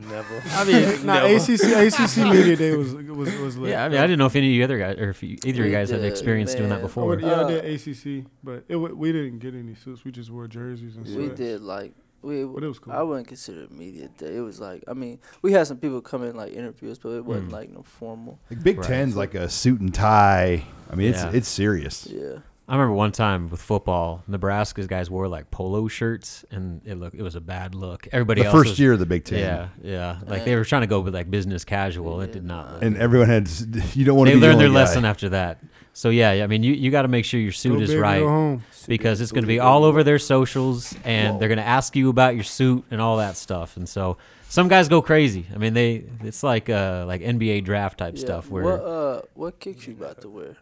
[0.08, 0.42] Never.
[0.50, 1.36] I mean, nah, no.
[1.36, 3.70] ACC ACC media day was was was lit.
[3.70, 5.38] Yeah, I mean, I didn't know if any of you other guys, or if you,
[5.44, 7.06] either of you We guys had did, experience doing that before.
[7.06, 10.04] would- yeah, I Uh, did ACC, but it we didn't get any suits.
[10.04, 11.18] We just wore jerseys and stuff.
[11.20, 12.44] We did like we.
[12.44, 12.92] But it was cool.
[12.92, 14.36] I wouldn't consider it media day.
[14.36, 17.24] It was like I mean we had some people come in like interviews, but it
[17.24, 17.52] wasn't Mm.
[17.52, 18.38] like no formal.
[18.50, 20.64] Like Big Ten's like a suit and tie.
[20.90, 22.06] I mean, it's it's serious.
[22.06, 22.38] Yeah.
[22.70, 27.16] I remember one time with football, Nebraska's guys wore like polo shirts, and it looked
[27.16, 28.06] it was a bad look.
[28.12, 29.40] Everybody The else first was- year of the Big Ten.
[29.40, 30.18] Yeah, yeah.
[30.26, 32.20] Like they were trying to go with like business casual.
[32.20, 32.74] It did not.
[32.74, 33.48] Look And everyone had
[33.94, 34.74] you don't want they to be the their guy.
[34.74, 35.58] lesson after that.
[35.92, 37.90] So yeah, yeah, I mean, you, you got to make sure your suit Go is
[37.90, 38.64] big right go home.
[38.86, 42.08] because it's going to be all over their socials, and they're going to ask you
[42.08, 43.76] about your suit and all that stuff.
[43.76, 44.16] And so
[44.48, 45.46] some guys go crazy.
[45.52, 48.20] I mean, they it's like uh like NBA draft type Yeah.
[48.20, 50.56] stuff where What uh what kicks you about to wear?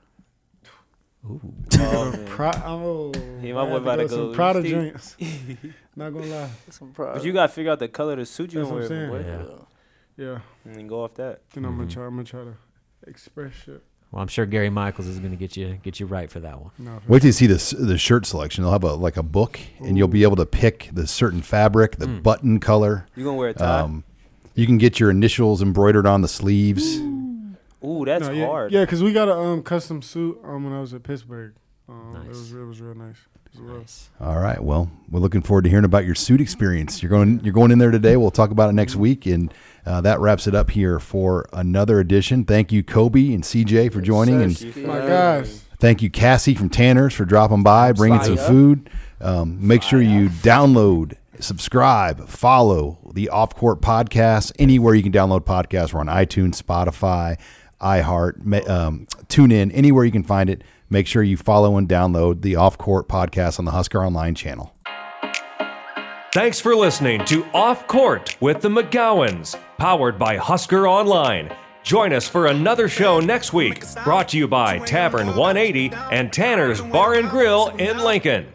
[1.26, 1.40] Oh,
[1.80, 2.26] Oh, man.
[2.26, 4.34] Pro- oh, He my had boy to about go to some go.
[4.34, 4.72] Prada Steve.
[4.72, 5.16] joints.
[5.96, 6.50] Not gonna lie.
[6.70, 7.14] Some Prada.
[7.18, 9.34] But you gotta figure out the color of the suit you That's gonna what wear.
[9.40, 9.58] I'm saying.
[10.16, 10.38] Yeah.
[10.64, 11.40] And then go off that.
[11.52, 11.80] Then I'm Mm-hmm.
[11.80, 12.04] gonna try.
[12.06, 12.54] I'm gonna try to
[13.06, 13.82] express shit.
[14.10, 16.60] well, I'm sure Gary Michaels is going to get you get you right for that
[16.60, 16.70] one.
[16.78, 18.62] No, Wait till you see this the shirt selection.
[18.64, 21.96] They'll have a like a book, and you'll be able to pick the certain fabric,
[21.96, 22.22] the Mm.
[22.22, 23.06] button color.
[23.16, 23.88] You gonna wear a tie?
[24.54, 26.96] you can get your initials embroidered on the sleeves.
[26.98, 27.27] Ooh,
[28.04, 28.72] that's No, yeah, hard.
[28.72, 31.54] Yeah, because we got a um, custom suit um, when I was at Pittsburgh.
[31.88, 33.16] Um, It was it was real nice.
[33.54, 33.84] As well.
[34.20, 34.62] All right.
[34.62, 37.02] Well, we're looking forward to hearing about your suit experience.
[37.02, 38.16] You're going you're going in there today.
[38.18, 39.52] We'll talk about it next week, and
[39.86, 42.44] uh, that wraps it up here for another edition.
[42.44, 45.64] Thank you, Kobe and CJ, for joining, and My guys.
[45.80, 48.46] Thank you, Cassie from Tanner's, for dropping by, bringing some Fire.
[48.48, 48.90] food.
[49.20, 55.40] Um, make sure you download, subscribe, follow the Off Court Podcast anywhere you can download
[55.46, 55.94] podcasts.
[55.94, 57.38] We're on iTunes, Spotify,
[57.80, 60.62] iHeart, ma- um, TuneIn, anywhere you can find it.
[60.90, 64.74] Make sure you follow and download the Off Court Podcast on the Husker Online channel.
[66.32, 71.54] Thanks for listening to Off Court with the McGowens, powered by Husker Online.
[71.82, 76.82] Join us for another show next week, brought to you by Tavern 180 and Tanner's
[76.82, 78.46] Bar and Grill in Lincoln.